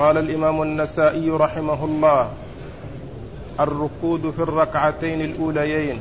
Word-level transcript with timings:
قال 0.00 0.18
الإمام 0.18 0.62
النسائي 0.62 1.30
رحمه 1.30 1.84
الله 1.84 2.30
الركود 3.60 4.30
في 4.30 4.42
الركعتين 4.42 5.20
الأوليين. 5.20 6.00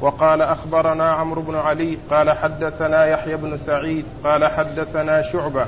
وقال 0.00 0.42
أخبرنا 0.42 1.12
عمرو 1.12 1.42
بن 1.42 1.54
علي 1.54 1.98
قال 2.10 2.30
حدثنا 2.30 3.06
يحيى 3.06 3.36
بن 3.36 3.56
سعيد 3.56 4.04
قال 4.24 4.44
حدثنا 4.44 5.22
شعبة 5.22 5.66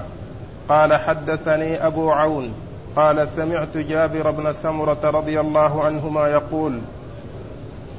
قال 0.69 0.97
حدثني 0.97 1.87
أبو 1.87 2.11
عون 2.11 2.55
قال 2.97 3.29
سمعت 3.29 3.77
جابر 3.77 4.31
بن 4.31 4.53
سمرة 4.53 4.99
رضي 5.05 5.41
الله 5.41 5.85
عنهما 5.85 6.29
يقول 6.29 6.81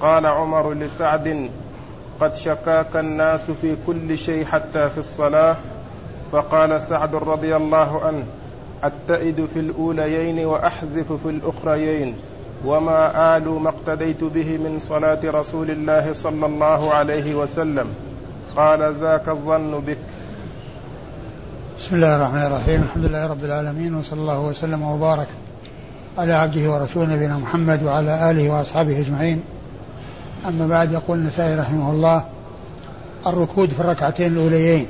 قال 0.01 0.25
عمر 0.25 0.73
لسعد 0.73 1.49
قد 2.21 2.35
شكاك 2.35 2.95
الناس 2.95 3.51
في 3.61 3.75
كل 3.87 4.17
شيء 4.17 4.45
حتى 4.45 4.89
في 4.89 4.97
الصلاة. 4.97 5.55
فقال 6.31 6.81
سعد 6.81 7.15
رضي 7.15 7.55
الله 7.55 8.01
عنه 8.05 8.23
أتئد 8.83 9.47
في 9.53 9.59
الأوليين 9.59 10.45
وأحذف 10.45 11.13
في 11.23 11.29
الأخريين 11.29 12.15
وما 12.65 13.37
آل 13.37 13.49
ما 13.49 13.69
اقتديت 13.69 14.23
به 14.23 14.57
من 14.57 14.79
صلاة 14.79 15.19
رسول 15.25 15.71
الله 15.71 16.13
صلى 16.13 16.45
الله 16.45 16.93
عليه 16.93 17.35
وسلم. 17.35 17.87
قال 18.55 18.95
ذاك 19.01 19.29
الظن 19.29 19.79
بك. 19.87 19.97
بسم 21.77 21.95
الله 21.95 22.15
الرحمن 22.15 22.41
الرحيم. 22.41 22.81
الحمد 22.81 23.05
لله 23.05 23.27
رب 23.27 23.43
العالمين 23.43 23.95
وصلى 23.95 24.19
الله 24.19 24.39
وسلم 24.39 24.81
وبارك 24.83 25.27
على 26.17 26.33
عبده 26.33 26.71
ورسوله 26.71 27.15
نبينا 27.15 27.37
محمد 27.37 27.83
وعلى 27.83 28.31
آله 28.31 28.49
وأصحابه 28.49 28.99
أجمعين. 28.99 29.41
أما 30.47 30.67
بعد 30.67 30.91
يقول 30.91 31.17
النسائي 31.17 31.55
رحمه 31.55 31.91
الله 31.91 32.23
الركود 33.27 33.69
في 33.69 33.79
الركعتين 33.79 34.33
الأوليين. 34.33 34.87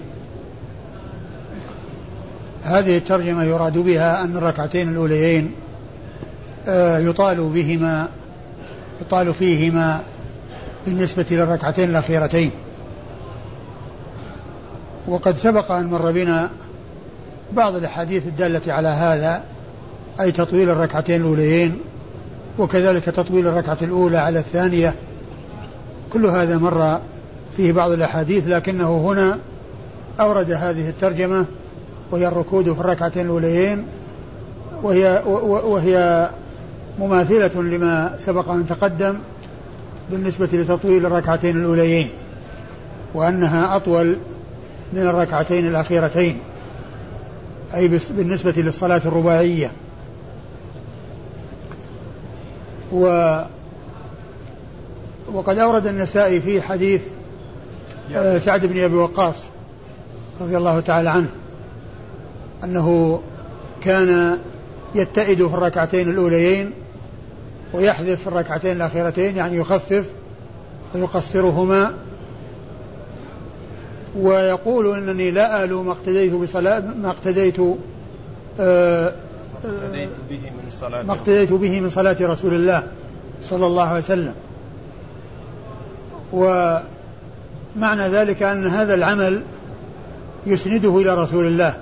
هذه 2.63 2.97
الترجمة 2.97 3.43
يراد 3.43 3.77
بها 3.77 4.23
أن 4.23 4.37
الركعتين 4.37 4.89
الأوليين 4.89 5.51
آه، 6.67 6.99
يطال 6.99 7.49
بهما 7.49 8.07
يطال 9.01 9.33
فيهما 9.33 10.01
بالنسبة 10.85 11.25
للركعتين 11.31 11.89
الأخيرتين. 11.89 12.51
وقد 15.07 15.37
سبق 15.37 15.71
أن 15.71 15.87
مر 15.87 16.11
بنا 16.11 16.49
بعض 17.53 17.75
الأحاديث 17.75 18.27
الدالة 18.27 18.73
على 18.73 18.87
هذا 18.87 19.43
أي 20.19 20.31
تطويل 20.31 20.69
الركعتين 20.69 21.21
الأوليين 21.21 21.79
وكذلك 22.59 23.05
تطويل 23.05 23.47
الركعة 23.47 23.77
الأولى 23.81 24.17
على 24.17 24.39
الثانية. 24.39 24.95
كل 26.13 26.25
هذا 26.25 26.57
مر 26.57 26.99
فيه 27.57 27.71
بعض 27.71 27.91
الأحاديث 27.91 28.47
لكنه 28.47 28.97
هنا 28.97 29.37
أورد 30.19 30.51
هذه 30.51 30.89
الترجمة 30.89 31.45
وهي 32.11 32.27
الركود 32.27 32.73
في 32.73 32.79
الركعتين 32.79 33.25
الأوليين 33.25 33.85
وهي 34.83 35.23
وهي 35.25 36.29
مماثلة 36.99 37.61
لما 37.61 38.15
سبق 38.17 38.49
أن 38.49 38.67
تقدم 38.67 39.15
بالنسبة 40.11 40.49
لتطويل 40.53 41.05
الركعتين 41.05 41.57
الأوليين 41.57 42.09
وأنها 43.13 43.75
أطول 43.75 44.17
من 44.93 45.01
الركعتين 45.01 45.67
الأخيرتين 45.67 46.37
أي 47.75 47.87
بالنسبة 47.87 48.53
للصلاة 48.57 49.01
الرباعية. 49.05 49.71
و 52.91 53.05
وقد 55.33 55.57
أورد 55.57 55.87
النسائي 55.87 56.41
في 56.41 56.61
حديث 56.61 57.01
آه، 58.15 58.37
سعد 58.37 58.65
بن 58.65 58.83
أبي 58.83 58.95
وقاص 58.95 59.35
رضي 60.41 60.57
الله 60.57 60.79
تعالى 60.79 61.09
عنه 61.09 61.29
أنه 62.63 63.19
كان 63.83 64.37
يتئد 64.95 65.47
في 65.47 65.53
الركعتين 65.53 66.09
الأوليين 66.09 66.71
ويحذف 67.73 68.21
في 68.21 68.27
الركعتين 68.27 68.71
الأخيرتين 68.71 69.37
يعني 69.37 69.57
يخفف 69.57 70.05
ويقصرهما. 70.95 71.93
ويقول 74.17 74.95
إنني 74.97 75.31
لا 75.31 75.63
آل 75.63 75.73
ما 75.73 75.91
اقتديت 75.91 76.33
بصلاة 76.33 76.83
ما 77.01 77.09
اقتديت 77.09 77.59
آه، 78.59 79.13
اقتديت 79.63 80.09
به 80.29 80.39
من 80.39 80.69
صلاة 80.69 81.03
ما 81.03 81.13
اقتديت 81.13 81.51
به 81.51 81.79
من 81.79 81.89
صلاة 81.89 82.17
رسول 82.21 82.53
الله 82.53 82.83
صلى 83.41 83.67
الله 83.67 83.87
عليه 83.87 83.99
وسلم. 83.99 84.33
ومعنى 86.33 88.01
ذلك 88.01 88.43
أن 88.43 88.67
هذا 88.67 88.93
العمل 88.93 89.43
يسنده 90.45 90.97
إلى 90.97 91.13
رسول 91.13 91.45
الله. 91.45 91.77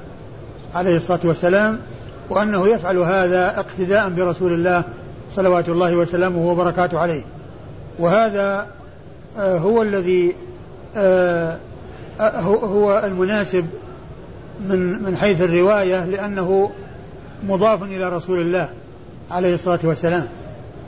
عليه 0.76 0.98
الصلاة 0.98 1.20
والسلام 1.24 1.80
وأنه 2.30 2.68
يفعل 2.68 2.98
هذا 2.98 3.60
اقتداء 3.60 4.10
برسول 4.10 4.54
الله 4.54 4.84
صلوات 5.32 5.70
الله 5.70 5.96
وسلامه 5.96 6.48
وبركاته 6.52 7.00
عليه. 7.00 7.24
وهذا 8.00 8.68
آه، 9.38 9.58
هو 9.58 9.82
الذي 9.82 10.36
آه، 10.96 11.58
آه، 12.20 12.40
هو 12.42 13.02
المناسب 13.06 13.66
من 14.70 15.04
من 15.04 15.18
حيث 15.18 15.42
الرواية 15.42 16.06
لأنه 16.06 16.72
مضاف 17.48 17.84
إلى 17.84 18.10
رسول 18.10 18.42
الله 18.42 18.70
عليه 19.32 19.54
الصلاة 19.54 19.80
والسلام. 19.84 20.28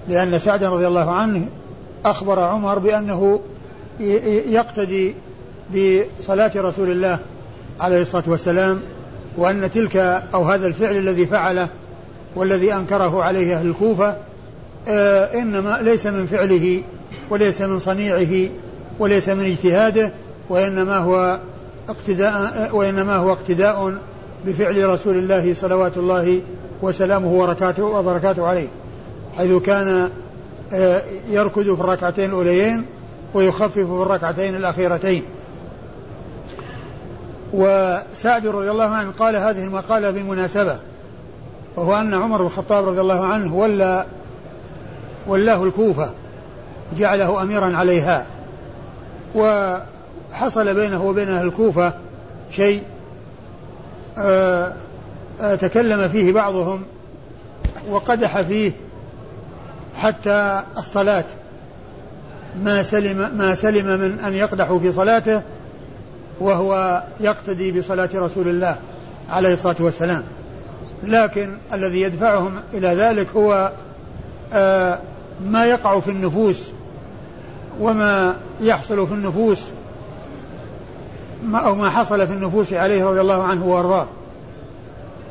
لأن 0.07 0.39
سعد 0.39 0.63
رضي 0.63 0.87
الله 0.87 1.11
عنه 1.11 1.47
أخبر 2.05 2.39
عمر 2.39 2.79
بأنه 2.79 3.39
يقتدي 4.49 5.15
بصلاة 5.69 6.51
رسول 6.55 6.91
الله 6.91 7.19
عليه 7.79 8.01
الصلاة 8.01 8.23
والسلام 8.27 8.81
وأن 9.37 9.71
تلك 9.71 9.97
أو 10.33 10.43
هذا 10.43 10.67
الفعل 10.67 10.97
الذي 10.97 11.25
فعله 11.25 11.67
والذي 12.35 12.73
أنكره 12.73 13.23
عليه 13.23 13.57
أهل 13.57 13.67
الكوفة 13.67 14.15
آه 14.87 15.25
إنما 15.41 15.79
ليس 15.81 16.07
من 16.07 16.25
فعله 16.25 16.81
وليس 17.29 17.61
من 17.61 17.79
صنيعه 17.79 18.49
وليس 18.99 19.29
من 19.29 19.45
اجتهاده 19.45 20.11
وإنما 20.49 20.97
هو 20.97 21.39
اقتداء 21.89 22.69
وإنما 22.73 23.15
هو 23.15 23.31
اقتداء 23.31 23.93
بفعل 24.45 24.89
رسول 24.89 25.17
الله 25.17 25.53
صلوات 25.53 25.97
الله 25.97 26.41
وسلامه 26.81 27.33
وبركاته 27.33 27.83
وبركاته 27.83 28.47
عليه 28.47 28.67
حيث 29.37 29.53
كان 29.53 30.09
آه 30.73 31.01
يركض 31.29 31.75
في 31.75 31.81
الركعتين 31.81 32.25
الأوليين 32.25 32.85
ويخفف 33.33 33.73
في 33.73 33.81
الركعتين 33.81 34.55
الأخيرتين. 34.55 35.23
وسعد 37.53 38.47
رضي 38.47 38.71
الله 38.71 38.87
عنه 38.87 39.11
قال 39.11 39.35
هذه 39.35 39.63
المقالة 39.63 40.11
بمناسبة 40.11 40.79
وهو 41.75 41.95
أن 41.95 42.13
عمر 42.13 42.37
بن 42.37 42.45
الخطاب 42.45 42.87
رضي 42.87 43.01
الله 43.01 43.25
عنه 43.25 43.55
ولى 43.55 44.05
ولاه 45.27 45.63
الكوفة 45.63 46.11
جعله 46.97 47.41
أميرا 47.41 47.77
عليها 47.77 48.25
وحصل 49.35 50.73
بينه 50.73 51.03
وبين 51.03 51.29
أهل 51.29 51.47
الكوفة 51.47 51.93
شيء 52.51 52.83
آه، 54.17 54.73
آه، 55.41 55.55
تكلم 55.55 56.09
فيه 56.09 56.33
بعضهم 56.33 56.83
وقدح 57.89 58.41
فيه 58.41 58.71
حتى 59.95 60.63
الصلاة 60.77 61.25
ما 62.63 62.83
سلم 62.83 63.37
ما 63.37 63.55
سلم 63.55 63.85
من 63.99 64.19
أن 64.19 64.33
يقدحوا 64.33 64.79
في 64.79 64.91
صلاته 64.91 65.41
وهو 66.39 67.03
يقتدي 67.19 67.79
بصلاة 67.79 68.09
رسول 68.13 68.47
الله 68.47 68.77
عليه 69.29 69.53
الصلاة 69.53 69.75
والسلام. 69.79 70.23
لكن 71.03 71.49
الذي 71.73 72.01
يدفعهم 72.01 72.51
إلى 72.73 72.87
ذلك 72.87 73.27
هو 73.35 73.71
آه 74.53 74.99
ما 75.45 75.65
يقع 75.65 75.99
في 75.99 76.11
النفوس 76.11 76.69
وما 77.79 78.37
يحصل 78.61 79.07
في 79.07 79.13
النفوس 79.13 79.63
ما 81.45 81.59
أو 81.59 81.75
ما 81.75 81.89
حصل 81.89 82.27
في 82.27 82.33
النفوس 82.33 82.73
عليه 82.73 83.05
رضي 83.05 83.21
الله 83.21 83.43
عنه 83.43 83.65
وأرضاه. 83.65 84.07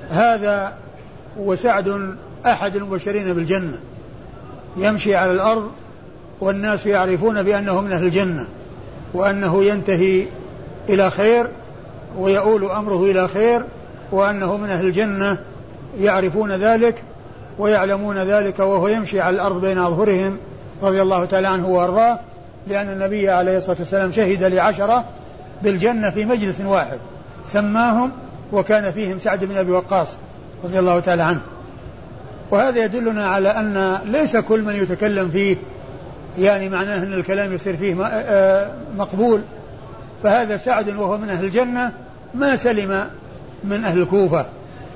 هذا 0.08 0.74
وسعد 1.38 2.16
أحد 2.46 2.76
المبشرين 2.76 3.34
بالجنة. 3.34 3.78
يمشي 4.76 5.16
على 5.16 5.32
الأرض 5.32 5.70
والناس 6.40 6.86
يعرفون 6.86 7.42
بأنه 7.42 7.80
من 7.80 7.92
أهل 7.92 8.04
الجنة 8.04 8.46
وأنه 9.14 9.64
ينتهي 9.64 10.26
إلى 10.88 11.10
خير 11.10 11.48
ويؤول 12.18 12.64
أمره 12.64 13.04
إلى 13.04 13.28
خير 13.28 13.64
وأنه 14.12 14.56
من 14.56 14.70
أهل 14.70 14.86
الجنة 14.86 15.38
يعرفون 16.00 16.52
ذلك 16.52 17.02
ويعلمون 17.58 18.18
ذلك 18.18 18.58
وهو 18.58 18.88
يمشي 18.88 19.20
على 19.20 19.36
الأرض 19.36 19.60
بين 19.60 19.78
أظهرهم 19.78 20.38
رضي 20.82 21.02
الله 21.02 21.24
تعالى 21.24 21.48
عنه 21.48 21.68
وأرضاه 21.68 22.18
لأن 22.66 22.88
النبي 22.88 23.30
عليه 23.30 23.56
الصلاة 23.56 23.76
والسلام 23.78 24.12
شهد 24.12 24.42
لعشرة 24.42 25.04
بالجنة 25.62 26.10
في 26.10 26.24
مجلس 26.24 26.60
واحد 26.60 26.98
سماهم 27.46 28.10
وكان 28.52 28.92
فيهم 28.92 29.18
سعد 29.18 29.44
بن 29.44 29.56
أبي 29.56 29.72
وقاص 29.72 30.08
رضي 30.64 30.78
الله 30.78 31.00
تعالى 31.00 31.22
عنه. 31.22 31.40
وهذا 32.50 32.84
يدلنا 32.84 33.24
على 33.24 33.48
أن 33.48 33.98
ليس 34.04 34.36
كل 34.36 34.62
من 34.62 34.76
يتكلم 34.76 35.28
فيه 35.28 35.56
يعني 36.38 36.68
معناه 36.68 37.02
أن 37.02 37.12
الكلام 37.12 37.54
يصير 37.54 37.76
فيه 37.76 37.94
مقبول 38.98 39.42
فهذا 40.22 40.56
سعد 40.56 40.88
وهو 40.88 41.18
من 41.18 41.30
أهل 41.30 41.44
الجنة 41.44 41.92
ما 42.34 42.56
سلم 42.56 43.10
من 43.64 43.84
أهل 43.84 43.98
الكوفة 43.98 44.46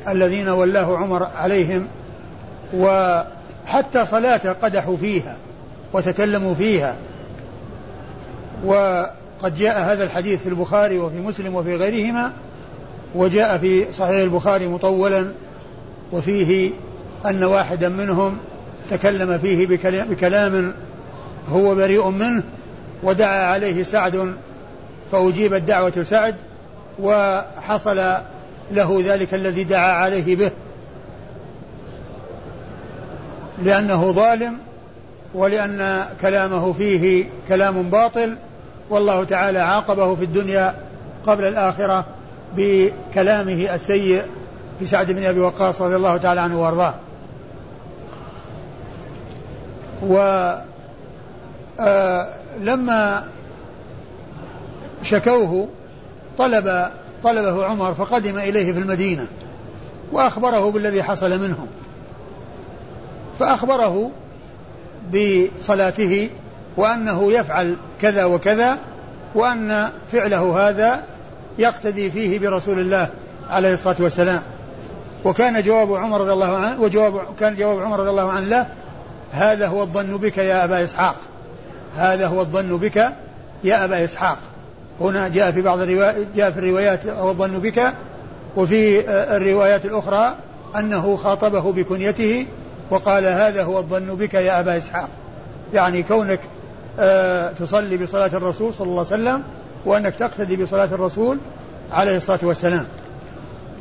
الذين 0.08 0.48
ولاه 0.48 0.96
عمر 0.96 1.28
عليهم 1.36 1.86
وحتى 2.74 4.04
صلاته 4.04 4.52
قدحوا 4.52 4.96
فيها 4.96 5.36
وتكلموا 5.92 6.54
فيها. 6.54 6.96
وقد 8.64 9.54
جاء 9.58 9.80
هذا 9.80 10.04
الحديث 10.04 10.42
في 10.42 10.48
البخاري 10.48 10.98
وفي 10.98 11.20
مسلم 11.20 11.54
وفي 11.54 11.76
غيرهما 11.76 12.32
وجاء 13.14 13.58
في 13.58 13.92
صحيح 13.92 14.22
البخاري 14.22 14.68
مطولا 14.68 15.26
وفيه 16.12 16.70
أن 17.26 17.44
واحدا 17.44 17.88
منهم 17.88 18.38
تكلم 18.90 19.38
فيه 19.38 19.66
بكلام 20.10 20.74
هو 21.48 21.74
بريء 21.74 22.10
منه 22.10 22.42
ودعا 23.02 23.52
عليه 23.52 23.82
سعد 23.82 24.34
فأجيبت 25.12 25.62
دعوة 25.62 26.02
سعد 26.02 26.34
وحصل 27.00 27.96
له 28.70 29.02
ذلك 29.04 29.34
الذي 29.34 29.64
دعا 29.64 29.92
عليه 29.92 30.36
به 30.36 30.50
لأنه 33.62 34.12
ظالم 34.12 34.58
ولأن 35.34 36.06
كلامه 36.20 36.72
فيه 36.72 37.24
كلام 37.48 37.82
باطل 37.82 38.36
والله 38.90 39.24
تعالى 39.24 39.58
عاقبه 39.58 40.14
في 40.14 40.24
الدنيا 40.24 40.74
قبل 41.26 41.44
الآخرة 41.44 42.04
بكلامه 42.56 43.74
السيء 43.74 44.22
في 44.78 44.86
سعد 44.86 45.12
بن 45.12 45.24
أبي 45.24 45.40
وقاص 45.40 45.82
رضي 45.82 45.96
الله 45.96 46.16
تعالى 46.16 46.40
عنه 46.40 46.62
وأرضاه. 46.62 46.94
ولما 50.02 50.64
آه، 51.80 53.22
شكوه 55.02 55.68
طلب 56.38 56.90
طلبه 57.24 57.64
عمر 57.64 57.94
فقدم 57.94 58.38
إليه 58.38 58.72
في 58.72 58.78
المدينة 58.78 59.26
وأخبره 60.12 60.70
بالذي 60.70 61.02
حصل 61.02 61.40
منهم. 61.40 61.66
فأخبره 63.38 64.10
بصلاته 65.14 66.30
وأنه 66.76 67.32
يفعل 67.32 67.76
كذا 68.00 68.24
وكذا 68.24 68.78
وأن 69.34 69.88
فعله 70.12 70.68
هذا 70.68 71.04
يقتدي 71.58 72.10
فيه 72.10 72.38
برسول 72.38 72.78
الله 72.78 73.08
عليه 73.50 73.74
الصلاة 73.74 73.96
والسلام. 74.00 74.42
وكان 75.24 75.62
جواب 75.62 75.94
عمر 75.94 76.20
رضي 76.20 76.32
الله 76.32 76.56
عنه 76.56 76.80
وجواب 76.80 77.24
كان 77.40 77.56
جواب 77.56 77.82
عمر 77.82 78.00
رضي 78.00 78.10
الله 78.10 78.30
عنه 78.30 78.46
له 78.46 78.66
هذا 79.32 79.66
هو 79.66 79.82
الظن 79.82 80.16
بك 80.16 80.38
يا 80.38 80.64
أبا 80.64 80.84
إسحاق 80.84 81.16
هذا 81.96 82.26
هو 82.26 82.40
الظن 82.40 82.76
بك 82.76 83.12
يا 83.64 83.84
أبا 83.84 84.04
إسحاق. 84.04 84.38
هنا 85.02 85.28
جاء 85.28 85.52
في 85.52 85.62
بعض 85.62 85.80
الروايات 85.80 86.16
جاء 86.36 86.50
في 86.50 86.58
الروايات 86.58 87.06
هو 87.06 87.30
الظن 87.30 87.58
بك 87.58 87.92
وفي 88.56 89.10
الروايات 89.36 89.84
الأخرى 89.84 90.34
أنه 90.76 91.16
خاطبه 91.16 91.72
بكنيته 91.72 92.46
وقال 92.90 93.24
هذا 93.24 93.62
هو 93.62 93.78
الظن 93.78 94.14
بك 94.14 94.34
يا 94.34 94.60
أبا 94.60 94.76
إسحاق. 94.76 95.08
يعني 95.74 96.02
كونك 96.02 96.40
آه 96.98 97.52
تصلي 97.52 97.96
بصلاة 97.96 98.30
الرسول 98.34 98.74
صلى 98.74 98.86
الله 98.86 99.06
عليه 99.10 99.22
وسلم 99.22 99.42
وأنك 99.84 100.14
تقتدي 100.14 100.56
بصلاة 100.56 100.84
الرسول 100.84 101.38
عليه 101.92 102.16
الصلاة 102.16 102.38
والسلام. 102.42 102.84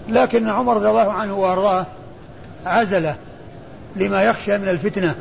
لكن 0.09 0.49
عمر 0.49 0.75
رضي 0.75 0.89
الله 0.89 1.11
عنه 1.11 1.37
وأرضاه 1.39 1.85
عزله 2.65 3.15
لما 3.95 4.23
يخشى 4.23 4.57
من 4.57 4.67
الفتنة 4.67 5.15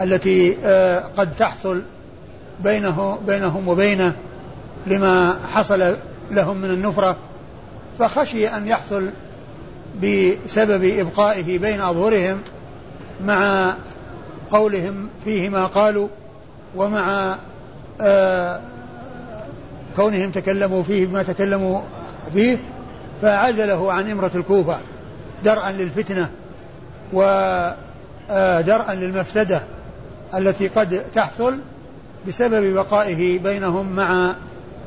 التي 0.00 0.56
آه 0.64 1.04
قد 1.16 1.36
تحصل 1.38 1.82
بينه 2.64 3.18
بينهم 3.26 3.68
وبينه. 3.68 4.12
لما 4.86 5.38
حصل 5.52 5.96
لهم 6.30 6.56
من 6.56 6.70
النفرة 6.70 7.16
فخشي 7.98 8.48
أن 8.48 8.66
يحصل 8.66 9.10
بسبب 10.02 10.84
إبقائه 10.84 11.58
بين 11.58 11.80
أظهرهم 11.80 12.38
مع 13.24 13.74
قولهم 14.50 15.08
فيه 15.24 15.48
ما 15.48 15.66
قالوا 15.66 16.08
ومع 16.76 17.36
آه 18.00 18.60
كونهم 19.96 20.30
تكلموا 20.30 20.82
فيه 20.82 21.06
بما 21.06 21.22
تكلموا 21.22 21.80
فيه 22.34 22.58
فعزله 23.22 23.92
عن 23.92 24.10
إمرة 24.10 24.30
الكوفة 24.34 24.80
درءا 25.44 25.72
للفتنة 25.72 26.30
ودرءا 27.12 28.94
للمفسدة 28.94 29.62
التي 30.34 30.68
قد 30.68 31.02
تحصل 31.14 31.58
بسبب 32.28 32.74
بقائه 32.74 33.38
بينهم 33.38 33.92
مع 33.92 34.36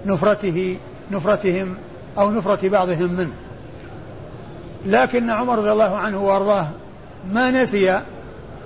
نفرته 0.06 0.78
نفرتهم 1.12 1.76
أو 2.18 2.32
نفرة 2.32 2.70
بعضهم 2.70 3.14
منه. 3.14 3.34
لكن 4.86 5.30
عمر 5.30 5.60
رضي 5.60 5.72
الله 5.72 5.98
عنه 5.98 6.24
وأرضاه 6.24 6.68
ما 7.32 7.52
نسي 7.52 7.92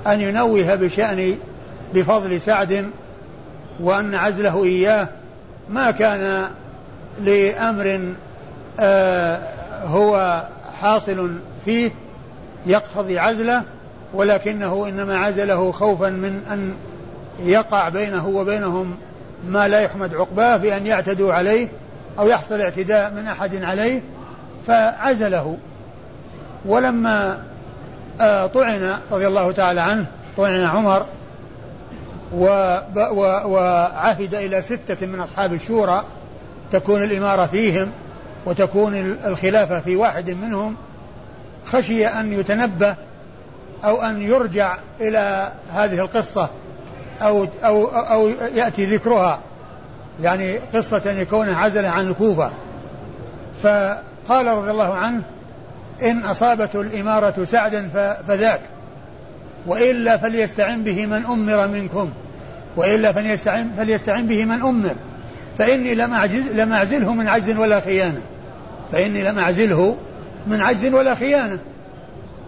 أن 0.08 0.22
ينوه 0.22 0.76
بشأن 0.76 1.36
بفضل 1.94 2.42
سعد 2.42 2.90
وأن 3.80 4.16
عزله 4.16 4.64
إياه 4.64 5.08
ما 5.70 5.92
كان 5.92 6.50
لأمر 7.22 8.14
آه 8.80 9.40
هو 9.86 10.44
حاصل 10.82 11.32
فيه 11.66 11.92
يقتضي 12.66 13.20
عزله 13.20 13.64
ولكنه 14.14 14.88
إنما 14.90 15.18
عزله 15.18 15.72
خوفا 15.72 16.10
من 16.10 16.42
أن 16.52 16.74
يقع 17.40 17.90
بينه 17.90 18.28
وبينهم 18.28 18.96
ما 19.48 19.68
لا 19.68 19.82
يحمد 19.82 20.16
عقباه 20.16 20.58
بأن 20.58 20.88
يعتدوا 20.88 21.34
عليه 21.34 21.68
أو 22.20 22.28
يحصل 22.28 22.62
اعتداء 22.62 23.12
من 23.14 23.28
أحد 23.28 23.64
عليه 23.64 24.02
فعزله. 24.68 25.58
ولما 26.66 27.44
آه، 28.22 28.48
طعن 28.48 28.98
رضي 29.12 29.28
الله 29.28 29.52
تعالى 29.52 29.82
عنه 29.82 30.06
طعن 30.38 30.64
عمر 30.64 31.06
وعهد 33.46 34.36
إلى 34.36 34.62
ستة 34.62 35.08
من 35.08 35.20
أصحاب 35.20 35.54
الشورى 35.54 36.04
تكون 36.72 37.04
الإمارة 37.04 37.46
فيهم 37.46 37.92
وتكون 38.46 38.96
الخلافة 39.26 39.80
في 39.80 39.96
واحد 39.96 40.30
منهم 40.30 40.76
خشي 41.66 42.08
أن 42.08 42.34
يتنبه 42.34 42.96
أو 43.84 44.02
أن 44.02 44.22
يرجع 44.22 44.78
إلى 45.02 45.52
هذه 45.70 46.00
القصة. 46.00 46.50
أو 47.28 47.48
أو 47.64 47.86
أو 47.86 48.30
يأتي 48.56 48.86
ذكرها. 48.86 49.40
يعني 50.22 50.58
قصة 50.58 51.02
أن 51.12 51.18
يكون 51.18 51.50
عزل 51.50 51.86
عن 51.86 52.08
الكوفة. 52.08 52.52
فقال 53.64 54.48
رضي 54.48 54.72
الله 54.72 54.94
عنه 54.94 55.22
إن 56.02 56.24
أصابته 56.24 56.82
الإمارة 56.82 57.44
سعدا 57.44 57.90
فذاك 58.28 58.62
وإلا 59.68 60.18
فليستعن 60.18 60.84
به 60.84 61.06
من 61.06 61.26
أمر 61.26 61.68
منكم. 61.68 62.10
وإلا 62.78 63.12
فليستعن, 63.12 63.72
فليستعن 63.78 64.28
به 64.28 64.46
من 64.46 64.62
أمر. 64.62 64.96
فإني 65.58 65.96
لم 65.96 66.14
أعجز 66.14 66.48
لم 66.54 66.74
أعزله 66.74 67.14
من 67.14 67.28
عجز 67.28 67.58
ولا 67.58 67.80
خيانة. 67.80 68.22
فإني 68.92 69.24
لم 69.24 69.40
أعزله 69.40 69.98
من 70.48 70.62
عجز 70.62 70.94
ولا 70.94 71.16
خيانة. 71.16 71.58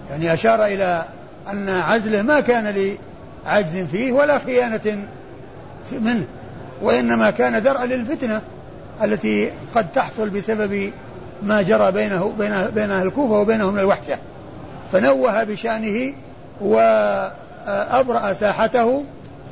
يعني 0.10 0.34
أشار 0.34 0.66
إلى 0.66 1.06
أن 1.52 1.70
عزله 1.70 2.22
ما 2.22 2.40
كان 2.40 2.96
لعجز 3.46 3.78
فيه 3.78 4.12
ولا 4.12 4.40
خيانة 4.40 5.08
منه 5.92 6.26
وإنما 6.82 7.32
كان 7.32 7.64
درءا 7.64 7.86
للفتنة 7.86 8.42
التي 9.04 9.52
قد 9.76 9.92
تحصل 9.92 10.30
بسبب 10.30 10.92
ما 11.44 11.62
جرى 11.62 11.92
بينه 11.92 12.34
بين 12.40 12.66
بين 12.76 12.92
أهل 12.92 13.08
الكوفة 13.08 13.34
وبينهم 13.34 13.74
من 13.74 13.80
الوحشة. 13.80 14.18
فنوه 14.92 15.44
بشأنه 15.44 16.14
وأبرأ 16.62 18.34
ساحته 18.34 19.04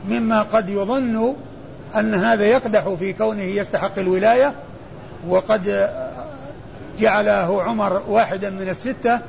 مما 0.10 0.42
قد 0.42 0.70
يظن 0.70 1.36
أن 1.96 2.14
هذا 2.14 2.46
يقدح 2.46 2.90
في 3.00 3.14
كونه 3.14 3.44
يستحق 3.44 4.00
الولاية 4.00 4.54
وقد 5.28 5.90
جعله 7.00 7.64
عمر 7.64 8.02
واحدا 8.08 8.50
من 8.50 8.70
الستة 8.70 9.20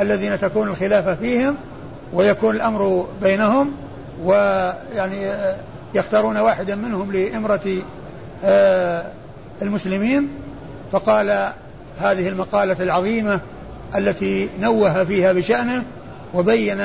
الذين 0.00 0.38
تكون 0.38 0.68
الخلافة 0.68 1.14
فيهم 1.14 1.56
ويكون 2.12 2.56
الأمر 2.56 3.06
بينهم. 3.22 3.72
ويعني 4.22 5.32
يختارون 5.94 6.36
واحدا 6.36 6.74
منهم 6.74 7.12
لإمرة 7.12 7.82
آه، 8.44 9.06
المسلمين. 9.62 10.28
فقال 10.92 11.52
هذه 11.98 12.28
المقالة 12.28 12.76
العظيمة 12.80 13.40
التي 13.96 14.48
نوه 14.60 15.04
فيها 15.04 15.32
بشأنه 15.32 15.82
وبين 16.34 16.80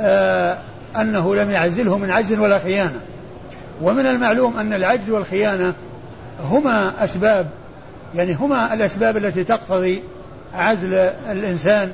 آه، 0.00 0.58
أنه 1.00 1.34
لم 1.34 1.50
يعزله 1.50 1.98
من 1.98 2.10
عجز 2.10 2.38
ولا 2.38 2.58
خيانة. 2.58 3.00
ومن 3.82 4.06
المعلوم 4.06 4.56
أن 4.58 4.72
العجز 4.72 5.10
والخيانة 5.10 5.74
هما 6.40 7.04
أسباب 7.04 7.46
يعني 8.14 8.34
هما 8.34 8.74
الأسباب 8.74 9.16
التي 9.16 9.44
تقتضي 9.44 10.02
عزل 10.54 10.94
الإنسان 11.30 11.92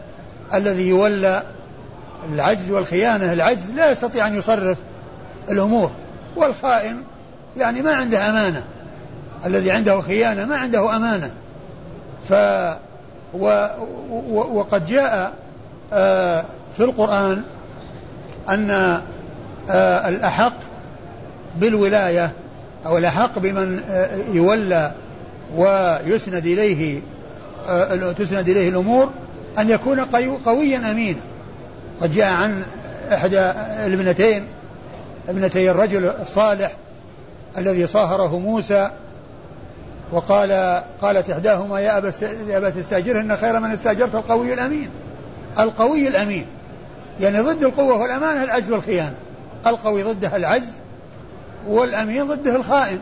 الذي 0.54 0.88
يولى 0.88 1.42
العجز 2.32 2.70
والخيانة 2.70 3.32
العجز 3.32 3.70
لا 3.70 3.90
يستطيع 3.90 4.26
أن 4.26 4.34
يصرف 4.34 4.78
الأمور. 5.50 5.90
والخائن 6.36 7.02
يعني 7.56 7.82
ما 7.82 7.94
عنده 7.94 8.30
أمانة. 8.30 8.64
الذي 9.46 9.70
عنده 9.70 10.00
خيانة 10.00 10.44
ما 10.44 10.56
عنده 10.56 10.96
أمانة. 10.96 11.30
ف 12.28 12.32
وقد 14.30 14.86
جاء 14.86 15.32
آه، 15.92 16.44
في 16.76 16.84
القرآن 16.84 17.42
أن 18.48 18.70
آه، 19.70 20.08
الأحق 20.08 20.56
بالولاية 21.60 22.32
أو 22.86 22.98
الأحق 22.98 23.38
بمن 23.38 23.80
آه، 23.90 24.08
يولى 24.32 24.92
ويسند 25.56 26.46
إليه 26.46 27.00
تسند 28.18 28.48
إليه 28.48 28.68
الأمور 28.68 29.10
أن 29.58 29.70
يكون 29.70 30.00
قويا 30.44 30.90
أمينا. 30.90 31.20
قد 32.00 32.12
جاء 32.12 32.32
عن 32.32 32.64
إحدى 33.12 33.40
الابنتين 33.86 34.46
ابنتي 35.28 35.70
الرجل 35.70 36.04
الصالح 36.04 36.72
الذي 37.58 37.86
صاهره 37.86 38.38
موسى 38.38 38.90
وقال 40.12 40.82
قالت 41.02 41.30
إحداهما 41.30 41.80
يا 41.80 41.98
أبا 41.98 42.12
يا 42.48 42.58
أبا 42.58 42.70
تستأجره 42.70 43.20
إن 43.20 43.36
خير 43.36 43.60
من 43.60 43.70
استأجرت 43.70 44.14
القوي 44.14 44.54
الأمين. 44.54 44.90
القوي 45.58 46.08
الأمين 46.08 46.46
يعني 47.20 47.40
ضد 47.40 47.62
القوة 47.62 47.96
والأمانة 47.96 48.42
العجز 48.42 48.70
والخيانة. 48.70 49.14
القوي 49.66 50.02
ضده 50.02 50.36
العجز 50.36 50.72
والأمين 51.66 52.26
ضده 52.26 52.56
الخائن 52.56 52.98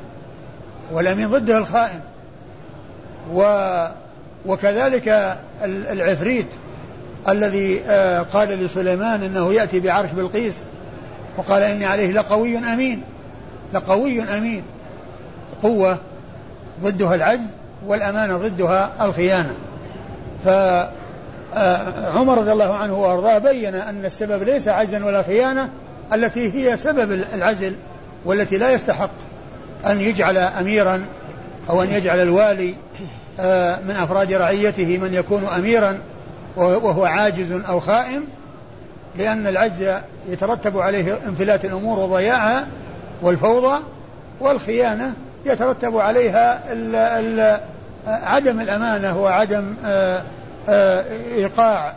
والأمين 0.92 1.30
ضده 1.30 1.58
الخائن. 1.58 2.00
و 3.34 3.44
وكذلك 4.46 5.36
العفريت. 5.64 6.46
الذي 7.28 7.80
آه، 7.88 8.20
قال 8.20 8.48
لسليمان 8.48 9.22
إنه 9.22 9.52
يأتي 9.52 9.80
بعرش 9.80 10.10
بلقيس 10.10 10.64
وقال 11.36 11.62
إني 11.62 11.84
عليه 11.84 12.12
لقوي 12.12 12.58
أمين 12.58 13.02
لقوي 13.74 14.22
أمين. 14.22 14.62
قوة 15.62 15.98
ضدها 16.82 17.14
العجز 17.14 17.46
والأمانة 17.86 18.36
ضدها 18.36 18.92
الخيانة. 19.00 19.54
فعمر 20.44 20.90
آه، 21.54 22.34
رضي 22.34 22.52
الله 22.52 22.74
عنه 22.74 22.94
وأرضاه 22.94 23.38
بين 23.38 23.74
أن 23.74 24.04
السبب 24.04 24.42
ليس 24.42 24.68
عجزا 24.68 25.04
ولا 25.04 25.22
خيانة 25.22 25.68
التي 26.12 26.54
هي 26.54 26.76
سبب 26.76 27.12
العزل 27.12 27.76
والتي 28.24 28.58
لا 28.58 28.70
يستحق 28.70 29.10
أن 29.86 30.00
يجعل 30.00 30.38
اميرا 30.38 31.04
أو 31.70 31.82
أن 31.82 31.90
يجعل 31.90 32.18
الوالي 32.18 32.74
آه، 33.38 33.80
من 33.80 33.96
أفراد 33.96 34.32
رعيته 34.32 34.98
من 34.98 35.14
يكون 35.14 35.44
اميرا. 35.44 35.98
وهو 36.56 37.04
عاجز 37.04 37.52
أو 37.52 37.80
خائم 37.80 38.24
لأن 39.16 39.46
العجز 39.46 39.88
يترتب 40.28 40.78
عليه 40.78 41.18
انفلات 41.26 41.64
الأمور 41.64 41.98
وضياعها 41.98 42.66
والفوضى 43.22 43.80
والخيانة 44.40 45.14
يترتب 45.44 45.96
عليها 45.96 46.72
ال 46.72 46.94
ال 46.94 47.60
عدم 48.06 48.60
الأمانة 48.60 49.22
وعدم 49.22 49.74
آه، 49.84 50.22
آه، 50.68 51.04
إيقاع 51.34 51.94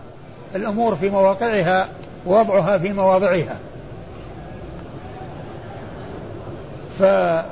الأمور 0.56 0.96
في 0.96 1.10
مواقعها 1.10 1.88
ووضعها 2.26 2.78
في 2.78 2.94
مواضعها. 2.94 3.56
فهذا 7.00 7.46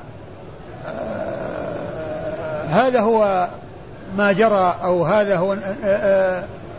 آه، 2.98 3.02
هو 3.02 3.48
ما 4.18 4.32
جرى 4.32 4.76
أو 4.84 5.06
هذا 5.06 5.38
هو 5.38 5.58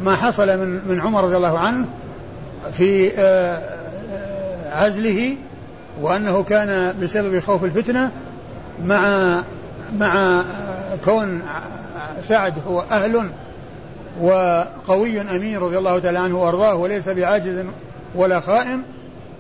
ما 0.00 0.16
حصل 0.16 0.58
من 0.58 0.88
من 0.88 1.00
عمر 1.00 1.24
رضي 1.24 1.36
الله 1.36 1.58
عنه 1.58 1.86
في 2.72 3.10
آه، 3.18 3.20
آه، 3.20 4.84
عزله 4.84 5.36
وأنه 6.00 6.42
كان 6.42 6.94
بسبب 7.02 7.40
خوف 7.40 7.64
الفتنة 7.64 8.10
مع 8.84 9.42
مع 9.98 10.44
كون 11.04 11.42
سعد 12.22 12.54
هو 12.68 12.80
أهل 12.90 13.30
وقوي 14.20 15.20
أمين 15.20 15.58
رضي 15.58 15.78
الله 15.78 15.98
تعالى 15.98 16.18
عنه 16.18 16.42
وأرضاه 16.42 16.74
وليس 16.74 17.08
بعاجز 17.08 17.64
ولا 18.14 18.40
خائم 18.40 18.82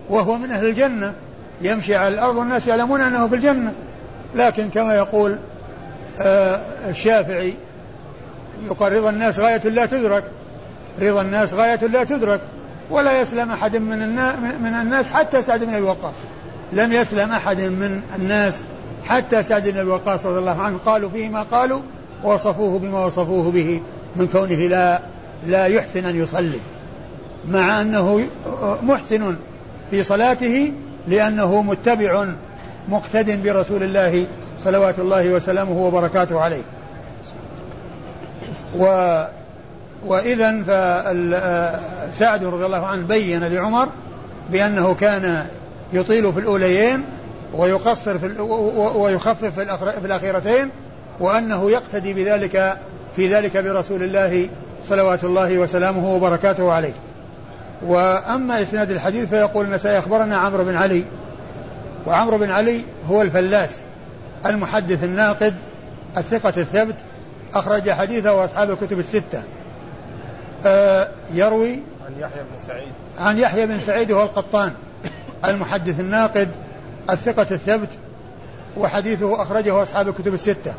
وهو 0.08 0.38
من 0.38 0.50
أهل 0.50 0.66
الجنة. 0.66 1.12
يمشي 1.60 1.94
على 1.94 2.14
الأرض 2.14 2.36
والناس 2.36 2.66
يعلمون 2.66 3.00
أنه 3.00 3.28
في 3.28 3.34
الجنة. 3.34 3.72
لكن 4.34 4.70
كما 4.70 4.94
يقول 4.94 5.38
آه، 6.20 6.60
الشافعي 6.88 7.54
يقال 8.66 8.92
رضا 8.92 9.10
الناس 9.10 9.38
غاية 9.38 9.68
لا 9.68 9.86
تدرك. 9.86 10.24
رضا 11.02 11.22
الناس 11.22 11.54
غاية 11.54 11.86
لا 11.86 12.04
تدرك. 12.04 12.40
ولا 12.90 13.20
يسلم 13.20 13.50
أحد 13.50 13.76
من 13.76 14.02
الناس, 14.02 14.34
من 14.60 14.74
الناس 14.74 15.10
حتى 15.10 15.42
سعد 15.42 15.64
بن 15.64 15.74
أبي 15.74 15.82
وقاص. 15.82 16.14
لم 16.72 16.92
يسلم 16.92 17.30
أحد 17.30 17.60
من 17.60 18.00
الناس 18.16 18.62
حتى 19.04 19.42
سعد 19.42 19.68
بن 19.68 19.78
أبي 19.78 19.90
وقاص 19.90 20.26
رضي 20.26 20.38
الله 20.38 20.62
عنه. 20.62 20.78
قالوا 20.86 21.10
فيه 21.10 21.28
ما 21.28 21.42
قالوا 21.42 21.80
ووصفوه 22.24 22.78
بما 22.78 23.04
وصفوه 23.04 23.50
به 23.50 23.80
من 24.16 24.26
كونه 24.26 24.54
لا 24.54 25.00
لا 25.46 25.66
يحسن 25.66 26.04
أن 26.04 26.22
يصلي. 26.22 26.58
مع 27.48 27.80
أنه 27.80 28.20
محسن 28.82 29.36
في 29.90 30.02
صلاته 30.02 30.72
لأنه 31.08 31.62
متبع 31.62 32.26
مقتد 32.88 33.42
برسول 33.42 33.82
الله 33.82 34.26
صلوات 34.64 34.98
الله 34.98 35.30
وسلامه 35.30 35.78
وبركاته 35.78 36.40
عليه. 36.40 36.62
و 38.78 38.84
وإذا 40.06 40.62
فسعد 40.62 42.44
رضي 42.44 42.66
الله 42.66 42.86
عنه 42.86 43.06
بين 43.06 43.44
لعمر 43.44 43.88
بأنه 44.50 44.94
كان 44.94 45.46
يطيل 45.92 46.32
في 46.32 46.40
الأوليين 46.40 47.04
ويقصر 47.54 48.18
في 48.18 48.40
ويخفف 48.96 49.60
في 50.00 50.04
الأخيرتين 50.04 50.70
وأنه 51.20 51.70
يقتدي 51.70 52.14
بذلك 52.14 52.78
في 53.16 53.34
ذلك 53.34 53.56
برسول 53.56 54.02
الله 54.02 54.48
صلوات 54.84 55.24
الله 55.24 55.58
وسلامه 55.58 56.14
وبركاته 56.14 56.72
عليه. 56.72 56.92
وأما 57.86 58.62
إسناد 58.62 58.90
الحديث 58.90 59.28
فيقول 59.28 59.66
النسائي 59.66 59.98
أخبرنا 59.98 60.36
عمرو 60.36 60.64
بن 60.64 60.76
علي. 60.76 61.04
وعمرو 62.06 62.38
بن 62.38 62.50
علي 62.50 62.80
هو 63.10 63.22
الفلاس 63.22 63.80
المحدث 64.46 65.04
الناقد 65.04 65.54
الثقة 66.16 66.52
الثبت 66.56 66.94
أخرج 67.54 67.90
حديثه 67.90 68.44
أصحاب 68.44 68.70
الكتب 68.70 68.98
الستة. 68.98 69.38
آه، 69.38 69.55
يروي 71.34 71.80
عن 72.06 72.12
يحيى 72.18 72.42
بن 72.42 72.66
سعيد. 72.66 72.92
عن 73.18 73.38
يحيى 73.38 73.66
بن 73.66 73.80
سعيد 73.80 74.12
وهو 74.12 74.22
القطان 74.22 74.72
المحدث 75.44 76.00
الناقد 76.00 76.48
الثقة 77.10 77.46
الثبت 77.50 77.88
وحديثه 78.76 79.42
أخرجه 79.42 79.82
أصحاب 79.82 80.08
الكتب 80.08 80.34
الستة. 80.34 80.74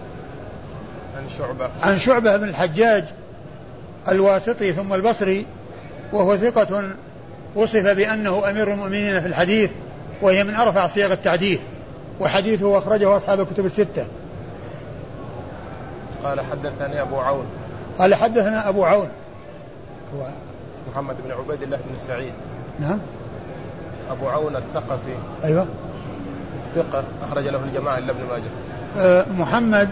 عن 1.18 1.24
شعبة. 1.38 1.70
عن 1.80 1.98
شعبة 1.98 2.38
بن 2.38 2.50
الحجاج 2.50 3.04
الواسطي 4.10 4.74
ثم 4.74 4.94
البصري 4.94 5.46
وهو 6.14 6.38
ثقة 6.38 6.90
وصف 7.56 7.88
بأنه 7.88 8.50
أمير 8.50 8.74
المؤمنين 8.74 9.22
في 9.22 9.28
الحديث 9.28 9.70
وهي 10.22 10.44
من 10.44 10.56
أرفع 10.56 10.88
صيغ 10.88 11.14
التعديل 11.14 11.60
وحديثه 12.20 12.78
أخرجه 12.78 13.18
أصحاب 13.18 13.40
الكتب 13.40 13.66
الستة. 13.66 14.06
قال 16.24 16.42
حدثني 16.42 17.02
أبو 17.02 17.20
عون. 17.20 17.46
قال 18.00 18.16
حدثنا 18.16 18.70
أبو 18.70 18.86
عون. 18.86 19.10
هو 20.16 20.28
محمد 20.92 21.16
بن 21.26 21.32
عبيد 21.32 21.64
الله 21.64 21.78
بن 21.78 21.98
سعيد. 22.08 22.34
نعم. 22.80 23.00
أبو 24.12 24.28
عون 24.28 24.56
الثقفي. 24.56 25.16
أيوه. 25.44 25.68
ثقة 26.76 27.04
أخرج 27.24 27.48
له 27.48 27.64
الجماعة 27.64 27.98
إلا 27.98 28.12
ابن 28.12 28.24
ماجه. 28.24 28.50
أه 28.98 29.26
محمد 29.38 29.90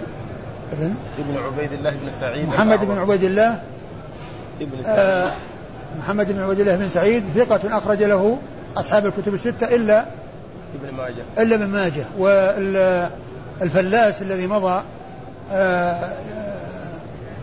ابن 0.71 0.93
ابن 1.19 1.37
عبيد 1.37 1.73
الله 1.73 1.91
بن 1.91 2.11
سعيد. 2.19 2.49
محمد 2.49 2.85
بن 2.85 2.97
عبيد 2.97 3.23
الله. 3.23 3.59
ابن 4.61 4.83
سعيد. 4.83 4.99
أه 4.99 5.31
محمد 5.99 6.31
بن 6.31 6.43
عبيد 6.43 6.59
الله 6.59 6.75
بن 6.75 6.87
سعيد 6.87 7.23
ثقة 7.35 7.77
أخرج 7.77 8.03
له 8.03 8.37
أصحاب 8.77 9.05
الكتب 9.05 9.33
الستة 9.33 9.75
إلا 9.75 10.05
ابن 10.75 10.95
ماجه. 10.95 11.23
إلا 11.39 11.55
ابن 11.55 11.67
ماجه. 11.67 12.05
والفلاس 13.61 14.21
الذي 14.21 14.47
مضى 14.47 14.83
أه 15.51 16.13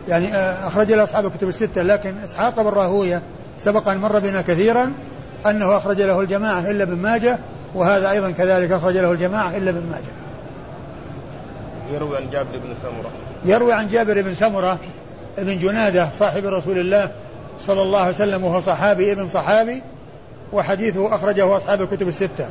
يعني 0.08 0.34
آه، 0.34 0.66
أخرج 0.66 0.92
له 0.92 1.02
أصحاب 1.02 1.26
الكتب 1.26 1.48
الستة 1.48 1.82
لكن 1.82 2.18
إسحاق 2.24 2.62
بن 2.62 2.68
راهوية 2.68 3.22
سبق 3.58 3.88
أن 3.88 3.98
مر 3.98 4.18
بنا 4.18 4.42
كثيرا 4.42 4.92
أنه 5.46 5.76
أخرج 5.76 6.02
له 6.02 6.20
الجماعة 6.20 6.70
إلا 6.70 6.84
ابن 6.84 6.96
ماجه 6.96 7.38
وهذا 7.74 8.10
أيضا 8.10 8.30
كذلك 8.30 8.70
أخرج 8.70 8.96
له 8.96 9.12
الجماعة 9.12 9.56
إلا 9.56 9.70
ابن 9.70 9.82
ماجه. 9.90 10.12
يروي 11.94 12.16
عن 12.16 12.30
جابر 12.30 12.58
بن 12.58 12.74
سمرة. 12.82 13.10
يروي 13.44 13.72
عن 13.72 13.88
جابر 13.88 14.22
بن 14.22 14.34
سمرة 14.34 14.78
بن 15.38 15.58
جنادة 15.58 16.08
صاحب 16.18 16.44
رسول 16.44 16.78
الله 16.78 17.10
صلى 17.58 17.82
الله 17.82 17.98
عليه 17.98 18.14
وسلم 18.14 18.44
وهو 18.44 18.60
صحابي 18.60 19.12
ابن 19.12 19.28
صحابي 19.28 19.82
وحديثه 20.52 21.14
أخرجه 21.14 21.56
أصحاب 21.56 21.82
الكتب 21.82 22.08
الستة. 22.08 22.48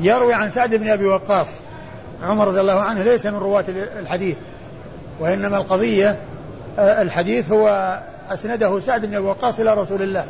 يروي 0.00 0.34
عن 0.34 0.50
سعد 0.50 0.74
بن 0.74 0.88
أبي 0.88 1.04
وقاص 1.04 1.54
عمر 2.22 2.48
رضي 2.48 2.60
الله 2.60 2.80
عنه 2.80 3.02
ليس 3.02 3.26
من 3.26 3.38
رواة 3.38 3.64
الحديث 4.00 4.36
وإنما 5.20 5.56
القضية 5.56 6.18
الحديث 6.78 7.52
هو 7.52 7.98
أسنده 8.30 8.80
سعد 8.80 9.06
بن 9.06 9.16
وقاص 9.16 9.60
إلى 9.60 9.74
رسول 9.74 10.02
الله 10.02 10.24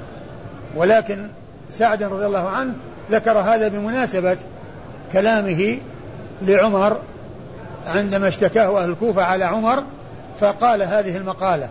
ولكن 0.77 1.29
سعد 1.71 2.03
رضي 2.03 2.27
الله 2.27 2.49
عنه 2.49 2.75
ذكر 3.11 3.39
هذا 3.39 3.69
بمناسبة 3.69 4.37
كلامه 5.13 5.79
لعمر 6.43 6.97
عندما 7.87 8.29
اشتكاه 8.29 8.83
أهل 8.83 8.91
الكوفة 8.91 9.23
على 9.23 9.45
عمر 9.45 9.83
فقال 10.39 10.83
هذه 10.83 11.17
المقالة 11.17 11.69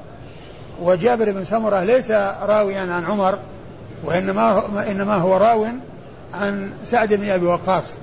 وجابر 0.81 1.31
بن 1.31 1.43
سمرة 1.43 1.83
ليس 1.83 2.11
راويا 2.41 2.79
عن 2.79 3.05
عمر 3.05 3.39
وإنما 4.03 4.63
إنما 4.91 5.15
هو 5.15 5.37
راو 5.37 5.65
عن 6.33 6.71
سعد 6.85 7.13
بن 7.13 7.29
أبي 7.29 7.45
وقاص. 7.45 7.97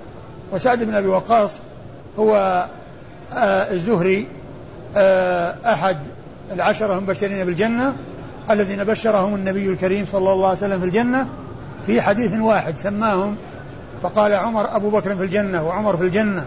وسعد 0.52 0.84
بن 0.84 0.94
أبي 0.94 1.08
وقاص 1.08 1.50
هو 2.18 2.64
آه 3.32 3.72
الزهري 3.72 4.26
آه 4.96 5.54
أحد 5.72 5.96
العشرة 6.52 6.98
المبشرين 6.98 7.46
بالجنة 7.46 7.94
الذين 8.50 8.84
بشرهم 8.84 9.34
النبي 9.34 9.68
الكريم 9.68 10.06
صلى 10.06 10.32
الله 10.32 10.48
عليه 10.48 10.58
وسلم 10.58 10.80
في 10.80 10.86
الجنة 10.86 11.26
في 11.86 12.02
حديث 12.02 12.38
واحد 12.40 12.76
سماهم 12.76 13.36
فقال 14.02 14.34
عمر 14.34 14.76
أبو 14.76 14.90
بكر 14.90 15.16
في 15.16 15.22
الجنة 15.22 15.66
وعمر 15.66 15.96
في 15.96 16.02
الجنة 16.02 16.46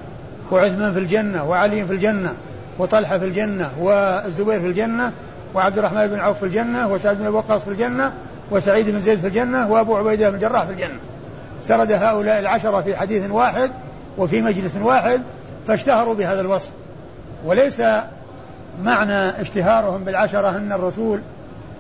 وعثمان 0.51 0.94
في 0.94 1.00
الجنة 1.00 1.50
وعلي 1.50 1.86
في 1.86 1.94
الجنة 1.94 2.34
وطلحة 2.80 3.18
في 3.18 3.25
الجنة 3.25 3.72
والزبير 3.80 4.60
في 4.60 4.68
الجنة 4.68 5.12
وعبد 5.56 5.77
الرحمن 5.77 6.08
بن 6.08 6.20
عوف 6.20 6.38
في 6.38 6.46
الجنة 6.46 6.88
وسعد 6.88 7.18
بن 7.18 7.27
وقاص 7.27 7.63
في 7.63 7.70
الجنة 7.70 8.13
وسعيد 8.51 8.89
بن 8.89 9.00
زيد 9.00 9.20
في 9.20 9.27
الجنة 9.27 9.72
وأبو 9.72 9.98
عبيدة 9.98 10.30
بن 10.30 10.36
الجراح 10.36 10.66
في 10.66 10.72
الجنة. 10.72 11.00
سرد 11.62 11.92
هؤلاء 11.92 12.39
العشرة 12.39 12.82
في 12.82 12.96
حديث 12.96 13.30
واحد 13.30 13.72
وفي 14.18 14.42
مجلس 14.42 14.75
واحد 14.75 15.22
فاشتهروا 15.68 16.13
بهذا 16.13 16.42
الوصف. 16.42 16.72
وليس 17.46 17.82
معنى 18.84 19.41
اشتهارهم 19.41 20.03
بالعشرة 20.03 20.57
أن 20.57 20.72
الرسول 20.72 21.22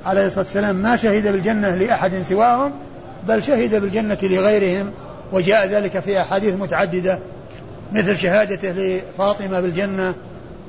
عليه 0.05 0.25
الصلاة 0.25 0.45
والسلام 0.45 0.75
ما 0.75 0.95
شهد 0.95 1.27
بالجنة 1.27 1.75
لأحد 1.75 2.21
سواهم 2.21 2.71
بل 3.27 3.43
شهد 3.43 3.75
بالجنة 3.75 4.17
لغيرهم 4.23 4.91
وجاء 5.31 5.67
ذلك 5.67 5.99
في 5.99 6.21
أحاديث 6.21 6.55
متعددة 6.55 7.19
مثل 7.91 8.17
شهادته 8.17 8.71
لفاطمة 8.71 9.59
بالجنة 9.59 10.15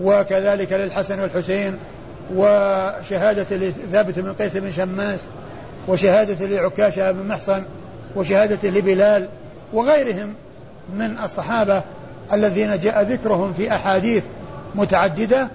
وكذلك 0.01 0.73
للحسن 0.73 1.21
والحسين 1.21 1.79
وشهادة 2.35 3.57
لثابت 3.57 4.19
بن 4.19 4.33
قيس 4.33 4.57
بن 4.57 4.71
شماس 4.71 5.21
وشهادة 5.89 6.47
لعكاشة 6.47 7.13
بن 7.13 7.29
محصن 7.29 7.63
وشهادة 8.17 8.71
لبلال 8.71 9.29
وغيرهم 9.73 10.35
من 10.97 11.17
الصحابة 11.25 11.83
الذين 12.33 12.79
جاء 12.79 13.03
ذكرهم 13.03 13.53
في 13.53 13.73
أحاديث 13.73 14.23
متعددة 14.75 15.49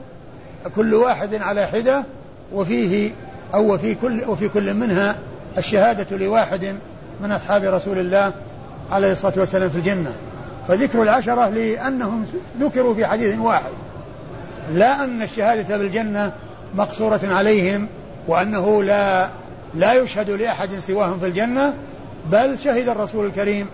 كل 0.76 0.94
واحد 0.94 1.36
على 1.36 1.68
حدة 1.68 2.04
وفيه 2.54 3.12
أو 3.54 3.74
وفي 3.74 3.96
كل 3.96 4.22
وفي 4.28 4.50
كل 4.50 4.74
منها 4.74 5.16
الشهادة 5.58 6.18
لواحد 6.18 6.76
من 7.22 7.32
أصحاب 7.32 7.64
رسول 7.64 8.00
الله 8.00 8.32
عليه 8.92 9.12
الصلاة 9.12 9.34
والسلام 9.38 9.70
في 9.70 9.78
الجنة. 9.78 10.16
فذكر 10.68 11.02
العشرة 11.02 11.50
لأنهم 11.50 12.26
ذكروا 12.60 12.96
في 12.96 13.06
حديث 13.06 13.40
واحد. 13.40 13.72
لا 14.72 15.04
أن 15.04 15.22
الشهادة 15.22 15.78
بالجنة 15.78 16.32
مقصورة 16.76 17.20
عليهم 17.24 17.88
وأنه 18.28 18.84
لا 18.84 19.30
لا 19.76 19.94
يشهد 19.94 20.30
لأحد 20.30 20.80
سواهم 20.80 21.20
في 21.20 21.26
الجنة 21.26 21.74
بل 22.32 22.60
شهد 22.60 22.90
الرسول 22.90 23.26
الكريم 23.26 23.68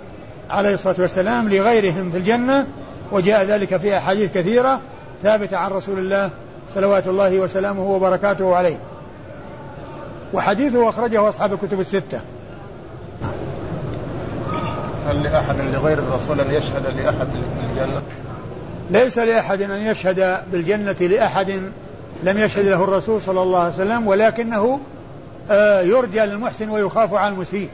عليه 0.49 0.73
الصلاة 0.73 0.95
والسلام 0.99 1.49
لغيرهم 1.49 2.11
في 2.11 2.17
الجنة 2.17 2.67
وجاء 3.11 3.43
ذلك 3.43 3.77
في 3.77 3.97
أحاديث 3.97 4.33
كثيرة 4.33 4.81
ثابتة 5.23 5.57
عن 5.57 5.71
رسول 5.71 5.99
الله 5.99 6.29
صلوات 6.75 7.07
الله 7.07 7.39
وسلامه 7.39 7.91
وبركاته 7.91 8.55
عليه. 8.55 8.77
وحديثه 10.33 10.89
أخرجه 10.89 11.29
أصحاب 11.29 11.53
الكتب 11.53 11.79
الستة. 11.79 12.19
هل 15.07 15.23
لأحد 15.23 15.61
لغير 15.61 15.99
الرسول 15.99 16.41
أن 16.41 16.53
يشهد 16.53 16.85
لأحد 16.97 17.27
بالجنة؟ 17.33 18.01
ليس 18.91 19.17
لأحد 19.17 19.61
أن 19.61 19.81
يشهد 19.81 20.37
بالجنة 20.51 20.95
لأحد 21.01 21.49
لم 22.23 22.37
يشهد 22.37 22.65
له 22.65 22.83
الرسول 22.83 23.21
صلى 23.21 23.41
الله 23.41 23.59
عليه 23.59 23.73
وسلم 23.73 24.07
ولكنه 24.07 24.79
آه، 25.51 25.81
يرجى 25.81 26.19
للمحسن 26.19 26.69
ويخاف 26.69 27.13
على 27.13 27.33
المسيء. 27.33 27.69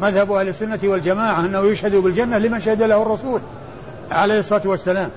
مذهب 0.00 0.32
أهل 0.32 0.48
السنة 0.48 0.78
والجماعة 0.84 1.40
أنه 1.40 1.66
يشهد 1.66 1.96
بالجنة 1.96 2.38
لمن 2.38 2.60
شهد 2.60 2.82
له 2.82 3.02
الرسول 3.02 3.40
عليه 4.10 4.38
الصلاة 4.38 4.62
والسلام. 4.64 5.10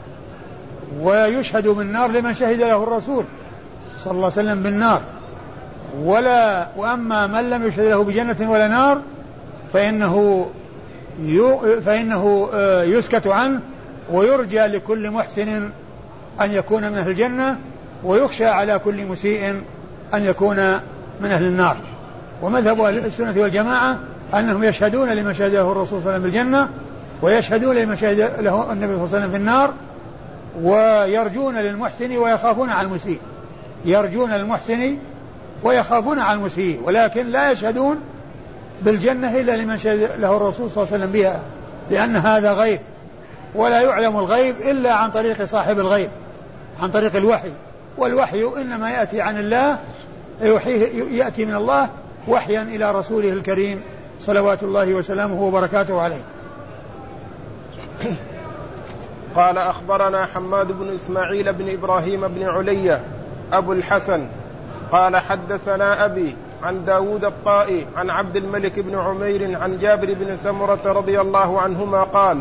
ويشهد 1.01 1.67
بالنار 1.67 2.11
لمن 2.11 2.33
شهد 2.33 2.59
له 2.59 2.83
الرسول 2.83 3.25
صلى 3.99 4.11
الله 4.11 4.23
عليه 4.23 4.33
وسلم 4.33 4.63
بالنار. 4.63 5.01
ولا 6.03 6.67
وأما 6.77 7.27
من 7.27 7.49
لم 7.49 7.67
يشهد 7.67 7.85
له 7.85 8.03
بجنة 8.03 8.51
ولا 8.51 8.67
نار 8.67 9.01
فإنه 9.73 10.47
فإنه 11.85 12.49
آه، 12.53 12.83
يسكت 12.83 13.27
عنه 13.27 13.61
ويرجى 14.11 14.59
لكل 14.59 15.11
محسن 15.11 15.69
أن 16.41 16.51
يكون 16.51 16.89
من 16.89 16.97
أهل 16.97 17.09
الجنة 17.09 17.57
ويخشى 18.03 18.45
على 18.45 18.79
كل 18.79 19.05
مسيء 19.05 19.61
أن 20.13 20.23
يكون 20.23 20.57
من 21.21 21.31
أهل 21.31 21.45
النار. 21.45 21.77
ومذهب 22.41 22.81
أهل 22.81 23.05
السنة 23.05 23.41
والجماعة 23.41 23.97
أنهم 24.33 24.63
يشهدون 24.63 25.09
لمن 25.09 25.33
شهد 25.33 25.53
له 25.53 25.71
الرسول 25.71 25.87
صلى 25.87 25.97
الله 25.97 26.11
عليه 26.11 26.19
وسلم 26.19 26.23
بالجنة 26.23 26.69
ويشهدون 27.21 27.75
لمن 27.75 27.95
شهد 27.95 28.19
له 28.19 28.71
النبي 28.71 28.93
صلى 28.93 29.05
الله 29.05 29.15
عليه 29.15 29.17
وسلم 29.17 29.31
في 29.31 29.37
النار 29.37 29.73
ويرجون 30.61 31.55
للمحسن 31.55 32.17
ويخافون 32.17 32.69
على 32.69 32.87
المسيء. 32.87 33.19
يرجون 33.85 34.31
للمحسن 34.31 34.97
ويخافون 35.63 36.19
على 36.19 36.39
المسيء 36.39 36.81
ولكن 36.83 37.27
لا 37.27 37.51
يشهدون 37.51 37.99
بالجنة 38.81 39.37
إلا 39.39 39.57
لمن 39.57 39.77
شهد 39.77 40.09
له 40.19 40.37
الرسول 40.37 40.71
صلى 40.71 40.83
الله 40.83 40.93
عليه 40.93 41.03
وسلم 41.03 41.11
بها 41.11 41.39
لأن 41.91 42.15
هذا 42.15 42.53
غيب 42.53 42.79
ولا 43.55 43.81
يعلم 43.81 44.17
الغيب 44.17 44.55
إلا 44.61 44.93
عن 44.93 45.11
طريق 45.11 45.45
صاحب 45.45 45.79
الغيب 45.79 46.09
عن 46.81 46.91
طريق 46.91 47.15
الوحي 47.15 47.51
والوحي 47.97 48.43
إنما 48.57 48.91
يأتي 48.91 49.21
عن 49.21 49.37
الله 49.39 49.77
يوحيه 50.41 51.03
يأتي 51.23 51.45
من 51.45 51.55
الله 51.55 51.89
وحيا 52.27 52.61
إلى 52.61 52.91
رسوله 52.91 53.29
الكريم 53.29 53.81
صلوات 54.21 54.63
الله 54.63 54.93
وسلامه 54.93 55.43
وبركاته 55.43 56.01
عليه. 56.01 56.21
قال 59.37 59.57
أخبرنا 59.57 60.25
حماد 60.25 60.71
بن 60.71 60.95
إسماعيل 60.95 61.53
بن 61.53 61.73
إبراهيم 61.73 62.27
بن 62.27 62.43
علية 62.43 63.01
أبو 63.53 63.73
الحسن 63.73 64.27
قال 64.91 65.17
حدثنا 65.17 66.05
أبي 66.05 66.35
عن 66.63 66.85
داود 66.85 67.25
الطائي 67.25 67.85
عن 67.97 68.09
عبد 68.09 68.35
الملك 68.35 68.79
بن 68.79 68.99
عمير 68.99 69.61
عن 69.61 69.77
جابر 69.77 70.13
بن 70.13 70.37
سمرة 70.37 70.79
رضي 70.85 71.21
الله 71.21 71.61
عنهما 71.61 72.03
قال 72.03 72.39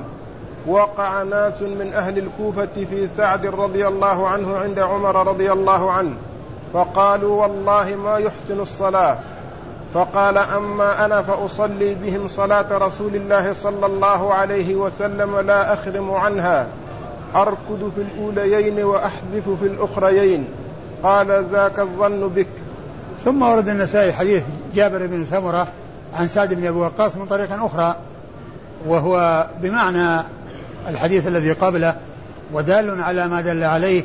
وقع 0.67 1.23
ناس 1.23 1.63
من 1.63 1.93
أهل 1.95 2.19
الكوفة 2.19 2.85
في 2.91 3.09
سعد 3.17 3.47
رضي 3.47 3.87
الله 3.89 4.29
عنه 4.29 4.57
عند 4.57 4.79
عمر 4.79 5.27
رضي 5.27 5.53
الله 5.53 5.93
عنه 5.93 6.13
فقالوا 6.73 7.43
والله 7.43 7.97
ما 7.97 8.19
يحسن 8.19 8.61
الصلاة. 8.61 9.19
فقال 9.95 10.39
أما 10.39 11.05
أنا 11.05 11.23
فأصلي 11.23 11.95
بهم 11.95 12.29
صلاة 12.29 12.79
رسول 12.79 13.17
الله 13.17 13.53
صلى 13.53 13.87
الله 13.87 14.35
عليه 14.35 14.75
وسلم 14.75 15.39
لا 15.39 15.73
أخرم 15.73 16.11
عنها. 16.11 16.67
أركض 17.37 17.92
في 17.96 18.03
الأوليين 18.03 18.85
وأحذف 18.85 19.49
في 19.61 19.66
الأخريين. 19.66 20.44
قال 21.03 21.46
ذاك 21.53 21.79
الظن 21.79 22.29
بك. 22.29 22.46
ثم 23.25 23.42
ورد 23.42 23.68
النسائي 23.68 24.12
حديث 24.12 24.42
جابر 24.75 25.07
بن 25.07 25.25
سمرة 25.25 25.68
عن 26.14 26.29
سعد 26.29 26.55
بن 26.55 26.66
أبي 26.66 26.79
وقاص 26.79 27.16
من 27.16 27.27
طريق 27.27 27.64
أخرى 27.64 27.96
وهو 28.87 29.46
بمعنى 29.62 30.22
الحديث 30.88 31.27
الذي 31.27 31.53
قبله 31.53 31.94
ودال 32.53 33.03
على 33.03 33.29
ما 33.29 33.40
دل 33.40 33.64
عليه 33.64 34.03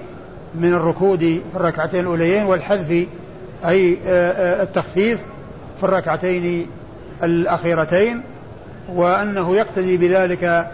من 0.55 0.73
الركود 0.73 1.19
في 1.19 1.55
الركعتين 1.55 1.99
الأوليين 1.99 2.45
والحذف 2.45 3.07
أي 3.65 3.97
آه، 4.07 4.31
آه، 4.31 4.63
التخفيف 4.63 5.19
في 5.77 5.83
الركعتين 5.83 6.67
الأخيرتين 7.23 8.21
وأنه 8.93 9.55
يقتدي 9.55 9.97
بذلك 9.97 10.71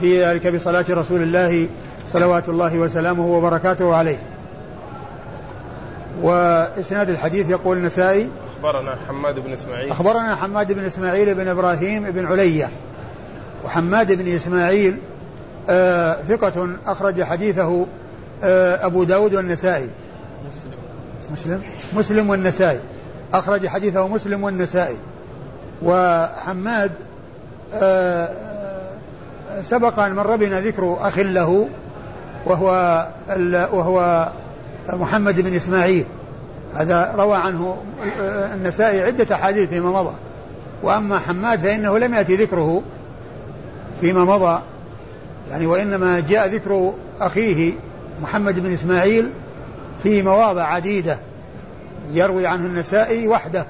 في 0.00 0.24
ذلك 0.24 0.46
بصلاة 0.46 0.84
رسول 0.90 1.22
الله 1.22 1.68
صلوات 2.12 2.48
الله 2.48 2.78
وسلامه 2.78 3.26
وبركاته 3.26 3.94
عليه. 3.94 4.18
وإسناد 6.22 7.10
الحديث 7.10 7.50
يقول 7.50 7.76
النسائي 7.76 8.28
أخبرنا 8.56 8.96
حماد 9.08 9.38
بن 9.38 9.52
إسماعيل. 9.52 9.90
أخبرنا 9.90 10.34
حماد 10.34 10.72
بن 10.72 10.84
إسماعيل 10.84 11.34
بن 11.34 11.48
إبراهيم 11.48 12.10
بن 12.10 12.26
علية. 12.26 12.68
وحماد 13.64 14.12
بن 14.12 14.34
إسماعيل 14.34 14.96
آه 15.68 16.14
ثقة 16.14 16.68
أخرج 16.86 17.22
حديثه 17.22 17.86
آه 18.44 18.86
أبو 18.86 19.04
داود 19.04 19.34
والنسائي. 19.34 19.88
مسلم. 20.50 20.70
مسلم 21.32 21.62
مسلم 21.96 22.30
والنسائي. 22.30 22.80
أخرج 23.34 23.66
حديثه 23.66 24.08
مسلم 24.08 24.44
والنسائي. 24.44 24.96
وحماد 25.82 26.92
آه 27.72 28.28
سبق 29.62 29.98
أن 29.98 30.14
مر 30.14 30.36
بنا 30.36 30.60
ذكر 30.60 30.98
أخ 31.00 31.18
له 31.18 31.68
وهو 32.46 33.06
وهو 33.72 34.28
محمد 34.92 35.40
بن 35.40 35.54
إسماعيل. 35.54 36.04
هذا 36.74 37.14
روى 37.16 37.36
عنه 37.36 37.76
النسائي 38.54 39.02
عدة 39.02 39.34
أحاديث 39.34 39.68
فيما 39.68 39.90
مضى. 39.90 40.14
وأما 40.82 41.18
حماد 41.18 41.58
فإنه 41.58 41.98
لم 41.98 42.14
يأتي 42.14 42.36
ذكره 42.36 42.82
فيما 44.00 44.24
مضى. 44.24 44.60
يعني 45.50 45.66
وإنما 45.66 46.20
جاء 46.20 46.48
ذكر 46.48 46.92
أخيه 47.20 47.72
محمد 48.22 48.60
بن 48.60 48.72
إسماعيل 48.72 49.30
في 50.02 50.22
مواضع 50.22 50.62
عديدة 50.62 51.18
يروي 52.12 52.46
عنه 52.46 52.66
النسائي 52.66 53.28
وحده 53.28 53.66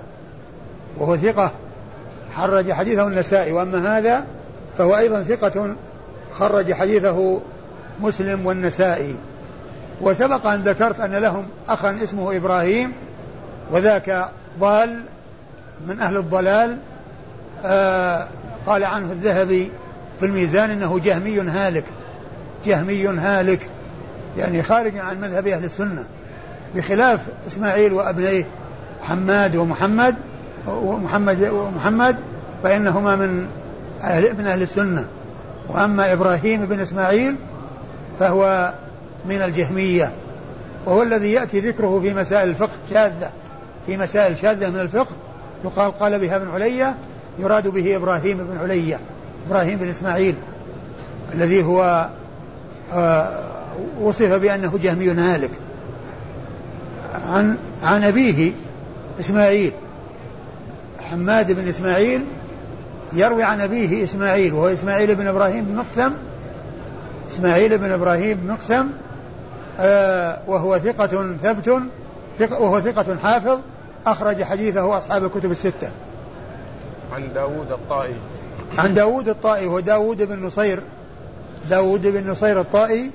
وهو 0.98 1.16
ثقة. 1.16 1.50
خرج 2.36 2.72
حديثه 2.72 3.06
النسائي 3.06 3.52
وأما 3.52 3.98
هذا 3.98 4.24
فهو 4.78 4.96
أيضا 4.96 5.22
ثقة 5.22 5.74
خرج 6.38 6.72
حديثه 6.72 7.40
مسلم 8.02 8.46
والنسائي. 8.46 9.14
وسبق 10.00 10.46
أن 10.46 10.62
ذكرت 10.62 11.00
أن 11.00 11.14
لهم 11.14 11.46
أخا 11.68 11.98
اسمه 12.02 12.36
إبراهيم 12.36 12.92
وذاك 13.70 14.28
ضال 14.60 15.00
من 15.88 16.00
أهل 16.00 16.16
الضلال. 16.16 16.78
آه 17.64 18.26
قال 18.66 18.84
عنه 18.84 19.12
الذهبي 19.12 19.70
في 20.20 20.26
الميزان 20.26 20.70
إنه 20.70 20.98
جهمي 20.98 21.40
هالك 21.40 21.84
جهمي 22.66 23.06
هالك 23.06 23.60
يعني 24.38 24.62
خارج 24.62 24.96
عن 24.96 25.20
مذهب 25.20 25.46
أهل 25.46 25.64
السنة. 25.64 26.04
بخلاف 26.76 27.20
إسماعيل 27.46 27.92
وابنيه 27.92 28.46
حماد 29.08 29.56
ومحمد 29.56 30.14
ومحمد 30.66 31.48
ومحمد 31.48 32.16
فإنهما 32.62 33.16
من 33.16 33.46
أهل 34.02 34.36
من 34.38 34.46
أهل 34.46 34.62
السنة. 34.62 35.04
وأما 35.68 36.12
إبراهيم 36.12 36.66
بن 36.66 36.80
إسماعيل 36.80 37.36
فهو 38.20 38.72
من 39.28 39.42
الجهمية 39.42 40.12
وهو 40.86 41.02
الذي 41.02 41.32
يأتي 41.32 41.60
ذكره 41.60 42.00
في 42.00 42.14
مسائل 42.14 42.48
الفقه 42.48 42.76
شاذة 42.90 43.30
في 43.86 43.96
مسائل 43.96 44.36
شاذة 44.38 44.70
من 44.70 44.80
الفقه 44.80 45.16
يقال 45.64 45.98
قال 45.98 46.18
بها 46.18 46.36
ابن 46.36 46.50
علية 46.50 46.94
يراد 47.38 47.68
به 47.68 47.96
إبراهيم 47.96 48.38
بن 48.38 48.58
علية 48.58 49.00
إبراهيم 49.48 49.78
بن 49.78 49.88
إسماعيل 49.88 50.34
الذي 51.34 51.64
هو 51.64 52.08
آه، 52.94 53.38
وصف 54.00 54.32
بأنه 54.32 54.78
جهمي 54.82 55.10
هالك. 55.10 55.50
عن 57.28 57.56
عن 57.82 58.04
أبيه 58.04 58.52
إسماعيل 59.20 59.72
حماد 61.10 61.52
بن 61.52 61.68
إسماعيل 61.68 62.24
يروي 63.12 63.42
عن 63.42 63.60
أبيه 63.60 64.04
إسماعيل 64.04 64.52
وهو 64.52 64.68
إسماعيل 64.68 65.14
بن 65.14 65.26
إبراهيم 65.26 65.64
بن 65.64 65.74
مقسم 65.74 66.12
إسماعيل 67.30 67.78
بن 67.78 67.92
إبراهيم 67.92 68.46
مقسم 68.48 68.86
آه 69.78 70.38
وهو 70.46 70.78
ثقة 70.78 71.36
ثبت 71.42 71.82
ثقة 72.38 72.60
وهو 72.60 72.80
ثقة 72.80 73.16
حافظ 73.16 73.58
أخرج 74.06 74.42
حديثه 74.42 74.98
أصحاب 74.98 75.24
الكتب 75.24 75.50
الستة. 75.50 75.90
عن 77.12 77.32
داود 77.34 77.72
الطائي. 77.72 78.14
عن 78.78 78.94
داود 78.94 79.28
الطائي 79.28 79.66
هو 79.66 79.80
داود 79.80 80.22
بن 80.22 80.42
نصير 80.46 80.80
داود 81.70 82.06
بن 82.06 82.30
نصير 82.30 82.60
الطائي 82.60 83.10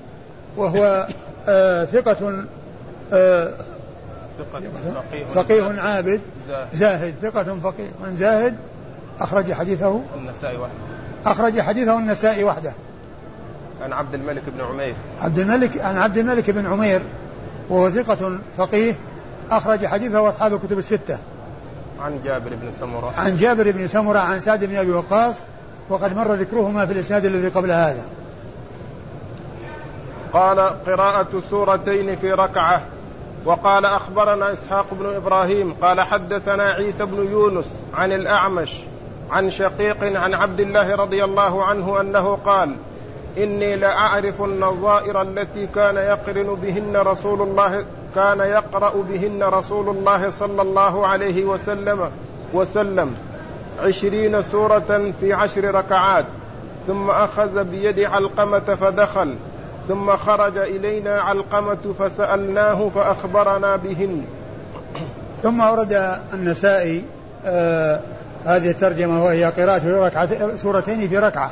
وهو 0.57 1.07
آه 1.47 1.85
ثقة 1.85 2.45
آه 3.13 3.53
فقيه. 5.35 5.81
عابد 5.81 6.21
زاهد 6.73 7.13
ثقة 7.21 7.59
فقيه 7.63 7.89
زاهد 8.11 8.55
أخرج 9.19 9.53
حديثه. 9.53 10.01
النسائي 10.17 10.57
وحده. 10.57 10.73
أخرج 11.25 11.61
حديثه 11.61 11.99
النسائي 11.99 12.43
وحده. 12.43 12.73
عن 13.81 13.93
عبد 13.93 14.13
الملك 14.13 14.43
بن 14.47 14.61
عمير. 14.61 14.95
عبد 15.21 15.39
الملك 15.39 15.81
عن 15.81 15.97
عبد 15.97 16.17
الملك 16.17 16.49
بن 16.49 16.65
عمير 16.65 17.01
وهو 17.69 17.89
ثقة 17.89 18.39
فقيه 18.57 18.93
أخرج 19.51 19.85
حديثه 19.85 20.29
أصحاب 20.29 20.53
الكتب 20.53 20.77
الستة. 20.77 21.17
عن 22.01 22.19
جابر 22.23 22.49
بن 22.49 22.71
سمرة. 22.71 23.13
عن 23.17 23.35
جابر 23.35 23.71
بن 23.71 23.87
سمرة 23.87 24.19
عن 24.19 24.39
سعد 24.39 24.65
بن 24.65 24.75
أبي 24.75 24.91
وقاص 24.91 25.41
وقد 25.89 26.15
مر 26.15 26.33
ذكرهما 26.33 26.85
في 26.85 26.93
الإسناد 26.93 27.25
الذي 27.25 27.47
قبل 27.47 27.71
هذا. 27.71 28.05
قال 30.33 30.59
قراءة 30.59 31.41
سورتين 31.49 32.15
في 32.15 32.31
ركعة. 32.31 32.81
وقال 33.45 33.85
أخبرنا 33.85 34.53
إسحاق 34.53 34.85
بن 34.91 35.15
إبراهيم 35.15 35.73
قال 35.73 36.01
حدثنا 36.01 36.63
عيسى 36.63 37.05
بن 37.05 37.27
يونس 37.31 37.65
عن 37.93 38.11
الأعمش 38.11 38.73
عن 39.31 39.49
شقيق 39.49 40.03
عن 40.03 40.33
عبد 40.33 40.59
الله 40.59 40.95
رضي 40.95 41.23
الله 41.23 41.65
عنه 41.65 42.01
أنه 42.01 42.35
قال 42.45 42.75
إني 43.37 43.75
لأعرف 43.75 44.41
النظائر 44.41 45.21
التي 45.21 45.67
كان 45.75 45.95
يقرن 45.95 46.55
بهن 46.55 46.97
رسول 46.97 47.41
الله 47.41 47.85
كان 48.15 48.39
يقرأ 48.39 48.93
بهن 49.09 49.43
رسول 49.43 49.89
الله 49.89 50.29
صلى 50.29 50.61
الله 50.61 51.07
عليه 51.07 51.45
وسلم 51.45 52.09
وسلم 52.53 53.15
عشرين 53.79 54.41
سورة 54.41 55.11
في 55.19 55.33
عشر 55.33 55.75
ركعات. 55.75 56.25
ثم 56.87 57.09
أخذ 57.09 57.63
بيد 57.63 57.99
علقمة 57.99 58.59
فدخل. 58.59 59.35
ثم 59.87 60.15
خرج 60.17 60.57
إلينا 60.57 61.21
علقمة 61.21 61.93
فسألناه 61.99 62.89
فأخبرنا 62.95 63.75
بهن. 63.75 64.25
ثم 65.43 65.61
أورد 65.61 66.17
النسائي 66.33 67.03
آه 67.45 67.99
هذه 68.45 68.71
الترجمة 68.71 69.23
وهي 69.23 69.45
قراءة 69.45 70.55
سورتين 70.55 71.07
في 71.09 71.17
ركعة. 71.17 71.51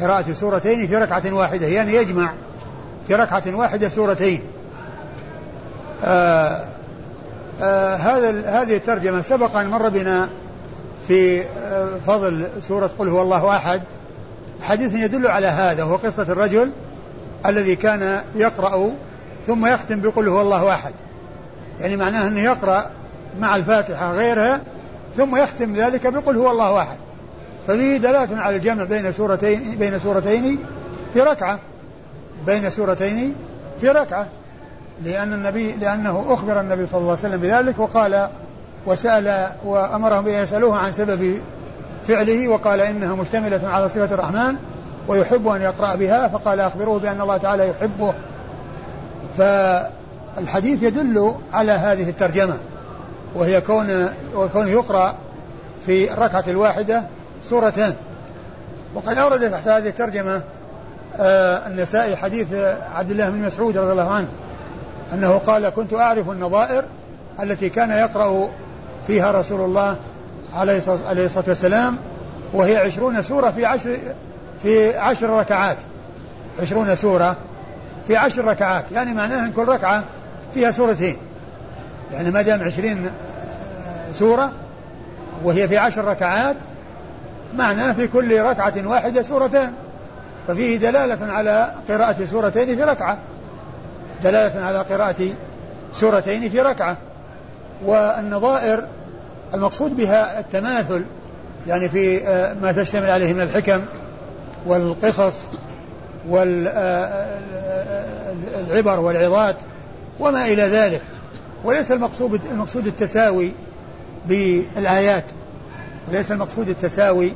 قراءة 0.00 0.32
سورتين 0.32 0.86
في 0.86 0.96
ركعة 0.96 1.32
واحدة 1.32 1.66
يعني 1.66 1.94
يجمع 1.94 2.32
في 3.08 3.14
ركعة 3.14 3.42
واحدة 3.46 3.88
سورتين. 3.88 4.40
آه 6.04 6.64
آه 7.62 7.96
هذا 7.96 8.30
هذه 8.50 8.76
الترجمة 8.76 9.22
سبق 9.22 9.56
أن 9.56 9.68
مر 9.68 9.88
بنا 9.88 10.28
في 11.08 11.40
آه 11.40 11.88
فضل 12.06 12.46
سورة 12.60 12.90
قل 12.98 13.08
هو 13.08 13.22
الله 13.22 13.56
أحد. 13.56 13.82
حديث 14.62 14.94
يدل 14.94 15.26
على 15.26 15.46
هذا 15.46 15.82
وهو 15.84 15.96
قصة 15.96 16.22
الرجل 16.22 16.70
الذي 17.46 17.76
كان 17.76 18.20
يقرأ 18.36 18.90
ثم 19.46 19.66
يختم 19.66 20.00
بقل 20.00 20.28
هو 20.28 20.40
الله 20.40 20.74
أحد. 20.74 20.92
يعني 21.80 21.96
معناه 21.96 22.28
أنه 22.28 22.40
يقرأ 22.40 22.90
مع 23.40 23.56
الفاتحة 23.56 24.12
غيرها 24.12 24.60
ثم 25.16 25.36
يختم 25.36 25.74
ذلك 25.74 26.06
بقل 26.06 26.36
هو 26.36 26.50
الله 26.50 26.78
أحد. 26.78 26.96
ففيه 27.68 27.96
دلالة 27.96 28.40
على 28.40 28.56
الجمع 28.56 28.84
بين 28.84 29.12
سورتين 29.12 29.76
بين 29.78 29.98
سورتين 29.98 30.58
في 31.14 31.20
ركعة. 31.20 31.58
بين 32.46 32.70
سورتين 32.70 33.34
في 33.80 33.88
ركعة. 33.88 34.26
لأن 35.04 35.32
النبي 35.32 35.72
لأنه 35.72 36.24
أخبر 36.28 36.60
النبي 36.60 36.86
صلى 36.86 37.00
الله 37.00 37.10
عليه 37.10 37.20
وسلم 37.20 37.40
بذلك 37.40 37.78
وقال 37.78 38.28
وسأل 38.86 39.46
وأمرهم 39.64 40.24
بأن 40.24 40.42
يسألوه 40.42 40.78
عن 40.78 40.92
سبب 40.92 41.40
فعله 42.08 42.48
وقال 42.48 42.80
إنها 42.80 43.14
مشتملة 43.14 43.68
على 43.68 43.88
صفة 43.88 44.14
الرحمن 44.14 44.56
ويحب 45.08 45.48
أن 45.48 45.62
يقرأ 45.62 45.94
بها 45.94 46.28
فقال 46.28 46.60
أخبروه 46.60 46.98
بأن 46.98 47.20
الله 47.20 47.36
تعالى 47.36 47.68
يحبه. 47.68 48.14
فالحديث 49.38 50.82
يدل 50.82 51.34
على 51.52 51.72
هذه 51.72 52.08
الترجمة. 52.08 52.54
وهي 53.34 53.60
كون 53.60 54.08
وكون 54.34 54.68
يقرأ 54.68 55.14
في 55.86 56.12
الركعة 56.12 56.44
الواحدة 56.48 57.02
سورتان. 57.42 57.94
وقد 58.94 59.18
أورد 59.18 59.50
تحت 59.50 59.68
هذه 59.68 59.88
الترجمة 59.88 60.42
آه 61.16 61.66
النسائي 61.66 62.16
حديث 62.16 62.46
عبد 62.94 63.10
الله 63.10 63.30
بن 63.30 63.38
مسعود 63.38 63.78
رضي 63.78 63.92
الله 63.92 64.10
عنه 64.10 64.28
أنه 65.12 65.38
قال 65.38 65.68
كنت 65.68 65.92
أعرف 65.94 66.30
النظائر 66.30 66.84
التي 67.42 67.68
كان 67.68 67.90
يقرأ 67.90 68.48
فيها 69.06 69.32
رسول 69.32 69.60
الله 69.60 69.96
عليه 70.54 70.76
الصلاة 71.24 71.44
والسلام 71.48 71.96
وهي 72.52 72.76
عشرون 72.76 73.22
سورة 73.22 73.50
في 73.50 73.66
عشر 73.66 73.98
في 74.62 74.96
عشر 74.96 75.30
ركعات. 75.30 75.76
عشرون 76.60 76.96
سورة 76.96 77.36
في 78.06 78.16
عشر 78.16 78.44
ركعات 78.44 78.84
يعني 78.92 79.14
معناه 79.14 79.46
أن 79.46 79.52
كل 79.52 79.64
ركعة 79.68 80.04
فيها 80.54 80.70
سورتين. 80.70 81.16
يعني 82.12 82.30
ما 82.30 82.42
دام 82.42 82.62
عشرين 82.62 83.10
سورة 84.12 84.52
وهي 85.44 85.68
في 85.68 85.78
عشر 85.78 86.04
ركعات 86.04 86.56
معناه 87.54 87.92
في 87.92 88.08
كل 88.08 88.40
ركعة 88.40 88.88
واحدة 88.88 89.22
سورتان 89.22 89.72
ففيه 90.48 90.76
دلالة 90.76 91.32
على 91.32 91.74
قراءة 91.88 92.24
سورتين 92.24 92.76
في 92.76 92.82
ركعة. 92.84 93.18
دلالة 94.22 94.60
على 94.60 94.78
قراءة 94.78 95.28
سورتين 95.92 96.50
في 96.50 96.60
ركعة. 96.60 96.96
والنظائر 97.84 98.84
المقصود 99.54 99.96
بها 99.96 100.40
التماثل 100.40 101.04
يعني 101.66 101.88
في 101.88 102.26
آه، 102.28 102.54
ما 102.54 102.72
تشتمل 102.72 103.10
عليه 103.10 103.32
من 103.32 103.40
الحكم 103.40 103.80
والقصص 104.66 105.38
والعبر 106.28 106.70
والعظات 109.00 109.56
وما 110.20 110.46
إلى 110.46 110.62
ذلك. 110.62 111.02
وليس 111.64 111.92
المقصود 111.92 112.40
المقصود 112.50 112.86
التساوي 112.86 113.52
بالآيات. 114.26 115.24
وليس 116.08 116.32
المقصود 116.32 116.68
التساوي 116.68 117.32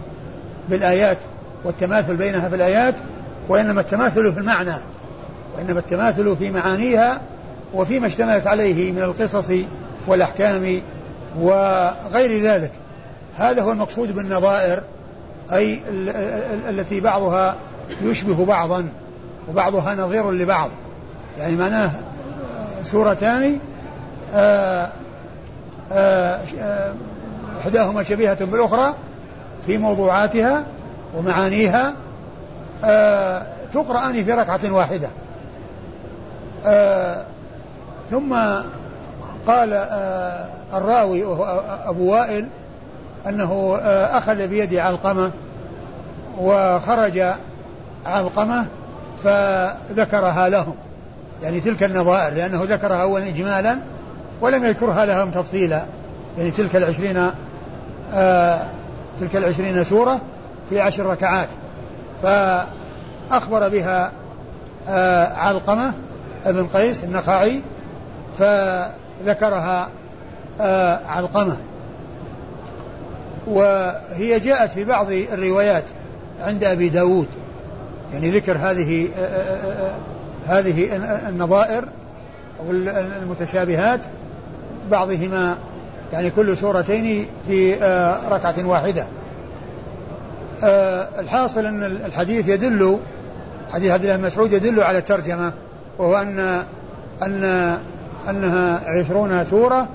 بالآيات 0.69 1.19
والتماثل 1.65 2.17
بينها 2.17 2.49
في 2.49 2.55
الآيات 2.55 2.95
وإنما 3.49 3.81
التماثل 3.81 4.33
في 4.33 4.41
المعنى 4.41 4.75
وإنما 5.57 5.79
التماثل 5.79 6.37
في 6.37 6.51
معانيها 6.51 7.21
وفيما 7.75 8.07
اشتملت 8.07 8.47
عليه 8.47 8.93
من 8.93 9.03
القصص 9.03 9.53
والأحكام 10.07 10.83
وغير 11.41 12.43
ذلك. 12.43 12.73
هذا 13.37 13.63
هو 13.63 13.73
المقصود 13.73 14.15
بالنظائر 14.15 14.83
أي 15.53 15.81
التي 16.69 17.01
بعضها 17.01 17.57
يشبه 18.03 18.45
بعضا 18.45 18.89
وبعضها 19.49 19.95
نظير 19.95 20.31
لبعض. 20.31 20.71
يعني 21.39 21.57
معناه 21.57 21.91
سورتان 22.83 23.59
آه، 24.35 24.89
آه، 25.93 26.41
آه، 26.61 26.95
إحداهما 27.67 28.03
شبيهة 28.03 28.45
بالأخرى 28.45 28.95
في 29.67 29.79
موضوعاتها 29.79 30.65
ومعانيها 31.17 31.93
تقرأان 33.75 34.25
في 34.25 34.33
ركعة 34.33 34.61
واحدة. 34.73 35.09
ثم 38.11 38.35
قال 39.47 39.73
الراوي 40.75 41.25
وهو 41.25 41.63
أبو 41.87 42.13
وائل 42.13 42.47
أنه 43.29 43.79
أخذ 44.11 44.47
بيد 44.49 44.75
علقمة 44.75 45.31
وخرج 46.39 47.23
علقمة 48.07 48.67
فذكرها 49.25 50.49
لهم. 50.49 50.75
يعني 51.43 51.61
تلك 51.61 51.83
النظائر 51.83 52.35
لأنه 52.35 52.63
ذكرها 52.65 53.03
أولا 53.03 53.29
إجمالا 53.29 53.79
ولم 54.41 54.65
يذكرها 54.65 55.07
لهم 55.07 55.31
تفصيلا. 55.31 55.83
يعني 56.39 56.51
تلك 56.51 56.77
العشرين 56.77 57.17
آه 57.17 57.33
تلك 59.21 59.37
العشرين 59.37 59.85
سورة 59.85 60.21
في 60.69 60.81
عشر 60.81 61.07
ركعات. 61.07 61.49
فأخبر 62.23 63.69
بها 63.69 64.13
آه 64.89 65.33
علقمة 65.35 65.95
ابن 66.45 66.67
قيس 66.67 67.05
النخعي 67.05 67.63
فذكرها 68.39 69.89
آه 70.61 71.01
علقمة. 71.07 71.57
وهي 73.47 74.41
جاءت 74.41 74.73
في 74.73 74.85
بعض 74.85 75.11
الروايات 75.11 75.85
عند 76.41 76.65
أبي 76.65 76.89
داود. 76.89 77.29
يعني 78.13 78.31
ذكر 78.31 78.57
هذه 78.57 79.09
آه، 79.19 79.21
آه، 79.21 79.89
آه، 79.89 79.97
هذه 80.47 80.97
النظائر 81.29 81.85
أو 82.61 82.71
المتشابهات 83.23 84.01
بعضهما 84.91 85.57
يعني 86.13 86.31
كل 86.31 86.57
سورتين 86.57 87.27
في 87.49 87.75
ركعة 88.31 88.55
واحدة. 88.65 89.07
الحاصل 91.19 91.67
أن 91.67 91.83
الحديث 91.83 92.49
يدل 92.49 92.99
حديث 93.73 93.91
عبد 93.91 94.05
الله 94.05 94.27
مسعود 94.27 94.53
يدل 94.53 94.83
على 94.83 94.99
الترجمة 94.99 95.53
وهو 95.99 96.17
أن 96.17 96.63
أن 97.23 97.45
أنها 98.29 98.81
عشرون 98.87 99.45
سورة 99.45 99.89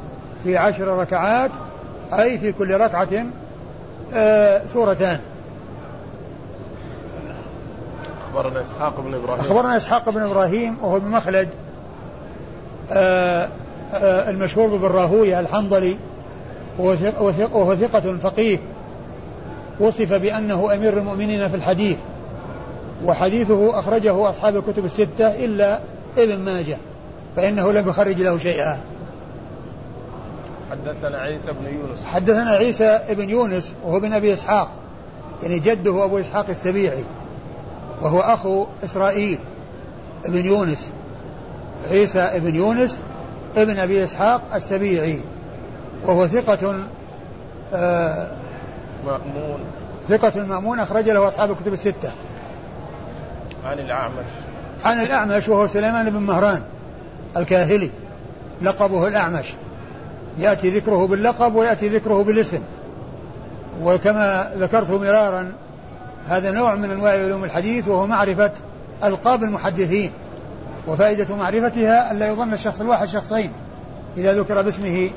في 0.44 0.58
عشر 0.58 0.88
ركعات 0.88 1.52
أي 2.14 2.38
في 2.38 2.52
كل 2.52 2.78
ركعة 2.78 3.26
سورتان. 4.74 5.20
أخبرنا 8.30 8.62
إسحاق 8.62 9.02
بن 9.02 9.14
إبراهيم. 9.14 9.40
أخبرنا 9.40 9.78
إسحاق 9.78 10.10
بن 10.10 10.22
إبراهيم 10.22 10.78
وهو 10.82 11.00
بن 11.00 11.08
مخلد 11.08 11.50
آه، 12.92 13.44
آه، 13.44 13.50
المشهور 13.94 14.78
بن 14.78 14.86
راهويه 14.86 15.40
الحنظلي 15.40 15.96
وهو 16.80 17.76
ثقة 17.76 18.18
فقيه 18.18 18.60
وصف 19.80 20.14
بأنه 20.14 20.76
أمير 20.76 20.98
المؤمنين 20.98 21.50
في 21.50 21.56
الحديث 21.56 21.98
وحديثه 23.06 23.80
أخرجه 23.80 24.30
أصحاب 24.30 24.58
الكتب 24.58 24.86
الستة 24.86 25.28
إلا 25.46 25.80
ابن 26.18 26.40
ماجه 26.40 26.78
فإنه 27.36 27.72
لم 27.72 27.90
يخرج 27.90 28.22
له 28.22 28.38
شيئا. 28.38 28.80
حدثنا 30.72 31.18
عيسى 31.18 31.48
بن 31.48 31.66
يونس. 31.66 32.00
حدثنا 32.06 32.52
عيسى 32.52 33.00
بن 33.10 33.30
يونس 33.30 33.74
وهو 33.86 34.00
بن 34.00 34.14
أبي 34.14 34.34
إسحاق 34.34 34.72
يعني 35.44 35.60
جده 35.60 36.06
أبو 36.06 36.20
إسحاق 36.20 36.50
السبيعي 36.50 37.04
وهو 38.02 38.20
أخو 38.20 38.66
إسرائيل 38.84 39.40
ابن 40.26 40.46
يونس. 40.46 40.92
عيسى 41.84 42.20
ابن 42.20 42.56
يونس 42.56 43.02
ابن 43.58 43.80
أبي 43.80 44.04
إسحاق 44.04 44.42
السبيعي 44.56 45.20
وهو 46.06 46.28
ثقة 46.28 46.76
آه 47.74 48.28
مأمون. 49.06 49.60
ثقة 50.10 50.44
مأمون 50.44 50.80
أخرج 50.80 51.10
له 51.10 51.28
أصحاب 51.28 51.52
الكتب 51.52 51.74
الستة. 51.74 52.12
عن 53.66 53.80
الأعمش. 53.80 54.26
عن 54.86 55.02
الأعمش 55.02 55.50
وهو 55.50 55.68
سليمان 55.68 56.10
بن 56.10 56.20
مهران 56.20 56.62
الكاهلي. 57.38 57.90
لقبه 58.62 59.08
الأعمش. 59.08 59.54
يأتي 60.40 60.70
ذكره 60.70 61.08
باللقب 61.08 61.56
ويأتي 61.56 61.90
ذكره 61.90 62.24
بالاسم. 62.24 62.62
وكما 63.84 64.52
ذكرت 64.58 64.90
مرارا 64.90 65.52
هذا 66.30 66.52
نوع 66.52 66.76
من 66.76 66.92
أنواع 66.92 67.12
علوم 67.12 67.44
الحديث 67.44 67.88
وهو 67.88 68.08
معرفة 68.08 68.52
ألقاب 69.04 69.44
المحدثين. 69.44 70.12
وفائدة 70.88 71.36
معرفتها 71.36 72.12
الا 72.12 72.28
يظن 72.28 72.54
الشخص 72.54 72.82
الواحد 72.82 73.08
شخصين 73.08 73.52
إذا 74.18 74.34
ذكر 74.34 74.62
باسمه 74.62 75.10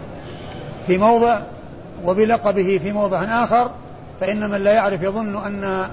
في 0.86 0.98
موضع 0.98 1.38
وبلقبه 2.04 2.80
في 2.82 2.92
موضع 2.92 3.22
آخر 3.22 3.70
فإن 4.20 4.50
من 4.50 4.60
لا 4.60 4.72
يعرف 4.72 5.02
يظن 5.02 5.36
أن 5.36 5.86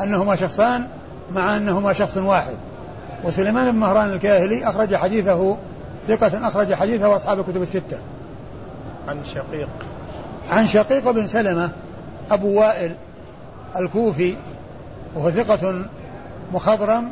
أنهما 0.00 0.36
شخصان 0.36 0.86
مع 1.32 1.56
أنهما 1.56 1.92
شخص 1.92 2.16
واحد 2.16 2.56
وسليمان 3.24 3.72
بن 3.72 3.78
مهران 3.78 4.12
الكاهلي 4.12 4.68
أخرج 4.68 4.96
حديثه 4.96 5.56
ثقة 6.08 6.48
أخرج 6.48 6.74
حديثه 6.74 7.16
أصحاب 7.16 7.40
الكتب 7.40 7.62
الستة. 7.62 7.98
عن 9.08 9.24
شقيق. 9.24 9.68
عن 10.48 10.66
شقيق 10.66 11.10
بن 11.10 11.26
سلمة 11.26 11.70
أبو 12.30 12.60
وائل 12.60 12.94
الكوفي 13.76 14.34
وهو 15.14 15.30
ثقة 15.30 15.84
مخضرم 16.52 17.10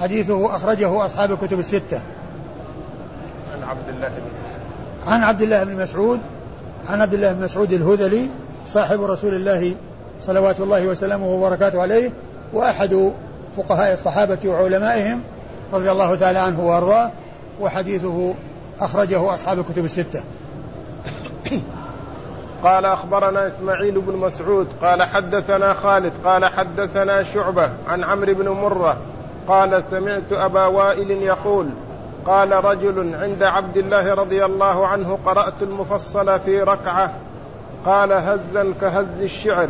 حديثه 0.00 0.56
أخرجه 0.56 1.06
أصحاب 1.06 1.32
الكتب 1.32 1.58
الستة. 1.58 2.02
عن 3.52 3.62
عبد 3.68 3.88
الله 3.88 4.08
بن 4.08 4.22
مسعود. 4.42 4.60
عن 5.06 5.22
عبد 5.22 5.42
الله 5.42 5.64
بن 5.64 5.82
مسعود 5.82 6.20
عن 6.86 7.00
عبد 7.00 7.14
الله 7.14 7.32
بن 7.32 7.44
مسعود 7.44 7.72
الهذلي 7.72 8.28
صاحب 8.66 9.02
رسول 9.02 9.34
الله 9.34 9.74
صلوات 10.20 10.60
الله 10.60 10.86
وسلامه 10.86 11.26
وبركاته 11.26 11.82
عليه 11.82 12.10
وأحد 12.52 13.12
فقهاء 13.56 13.92
الصحابة 13.92 14.38
وعلمائهم 14.46 15.20
رضي 15.72 15.90
الله 15.90 16.14
تعالى 16.14 16.38
عنه 16.38 16.66
وأرضاه 16.66 17.10
وحديثه 17.60 18.34
أخرجه 18.80 19.34
أصحاب 19.34 19.58
الكتب 19.58 19.84
الستة. 19.84 20.22
قال 22.64 22.84
أخبرنا 22.84 23.46
إسماعيل 23.46 24.00
بن 24.00 24.16
مسعود 24.16 24.68
قال 24.82 25.02
حدثنا 25.02 25.74
خالد 25.74 26.12
قال 26.24 26.46
حدثنا 26.46 27.22
شعبة 27.22 27.70
عن 27.88 28.04
عمرو 28.04 28.34
بن 28.34 28.48
مرة 28.48 28.96
قال 29.48 29.84
سمعت 29.90 30.32
أبا 30.32 30.66
وائل 30.66 31.10
يقول 31.10 31.66
قال 32.26 32.64
رجل 32.64 33.14
عند 33.14 33.42
عبد 33.42 33.76
الله 33.76 34.14
رضي 34.14 34.44
الله 34.44 34.86
عنه 34.86 35.18
قرأت 35.26 35.62
المفصل 35.62 36.40
في 36.40 36.60
ركعة. 36.60 37.12
قال 37.86 38.12
هزا 38.12 38.74
كهز 38.80 39.06
الشعر. 39.22 39.68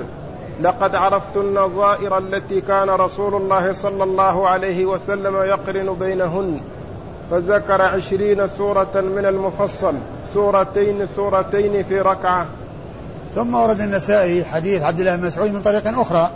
لقد 0.63 0.95
عرفت 0.95 1.37
النظائر 1.37 2.19
التي 2.19 2.61
كان 2.61 2.91
رسول 2.91 3.35
الله 3.35 3.73
صلى 3.73 4.05
الله 4.05 4.49
عليه 4.49 4.87
وسلم 4.87 5.37
يقرن 5.37 5.95
بينهن. 6.01 6.61
فذكر 7.31 7.83
عشرين 7.83 8.47
سورة 8.59 8.95
من 8.95 9.27
المفصل. 9.27 9.95
سورتين 10.35 11.07
سورتين 11.17 11.83
في 11.83 12.01
ركعة. 12.01 12.47
ثم 13.35 13.55
ورد 13.55 13.81
النسائي 13.81 14.45
حديث 14.45 14.83
عبد 14.83 15.01
الله 15.01 15.17
بن 15.17 15.27
مسعود 15.27 15.51
من 15.51 15.63
طريق 15.63 15.99
أخرى. 15.99 16.31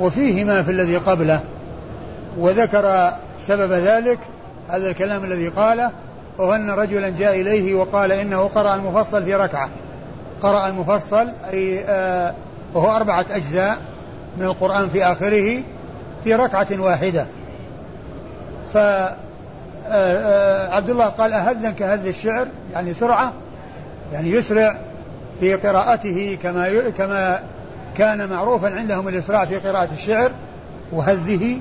وفيه 0.00 0.44
ما 0.44 0.62
في 0.62 0.70
الذي 0.70 0.96
قبله. 0.96 1.40
وذكر 2.38 3.12
سبب 3.40 3.72
ذلك 3.72 4.18
هذا 4.70 4.90
الكلام 4.90 5.24
الذي 5.24 5.48
قاله 5.48 5.90
وهو 6.38 6.54
أن 6.54 6.70
رجلا 6.70 7.08
جاء 7.08 7.40
إليه 7.40 7.74
وقال 7.74 8.12
إنه 8.12 8.48
قرأ 8.54 8.74
المفصل 8.74 9.24
في 9.24 9.34
ركعة. 9.34 9.68
قرأ 10.42 10.68
المفصل 10.68 11.32
أي 11.52 11.84
آه 11.88 12.34
وهو 12.74 12.96
أربعة 12.96 13.26
أجزاء 13.30 13.78
من 14.38 14.44
القرآن 14.44 14.88
في 14.88 15.04
آخره 15.04 15.62
في 16.24 16.34
ركعة 16.34 16.68
واحدة. 16.78 17.26
ف 18.74 18.76
آه، 18.76 19.16
آه، 19.88 20.74
عبد 20.74 20.90
الله 20.90 21.04
قال 21.04 21.32
أهذا 21.32 21.70
كهذ 21.70 22.06
الشعر 22.06 22.46
يعني 22.72 22.94
سرعة 22.94 23.32
يعني 24.12 24.30
يسرع 24.30 24.76
في 25.40 25.54
قراءته 25.54 26.38
كما 26.42 26.90
كما 26.90 27.42
كان 27.96 28.28
معروفا 28.28 28.68
عندهم 28.68 29.08
الإسراع 29.08 29.44
في 29.44 29.56
قراءة 29.56 29.88
الشعر 29.92 30.30
وهذه 30.92 31.60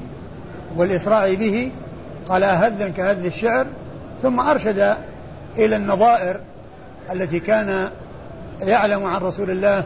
والإسراع 0.75 1.33
به 1.33 1.71
قال 2.29 2.43
هذا 2.43 2.89
كهذ 2.89 3.25
الشعر 3.25 3.67
ثم 4.21 4.39
أرشد 4.39 4.95
إلى 5.57 5.75
النظائر 5.75 6.39
التي 7.11 7.39
كان 7.39 7.89
يعلم 8.61 9.05
عن 9.05 9.21
رسول 9.21 9.49
الله 9.49 9.83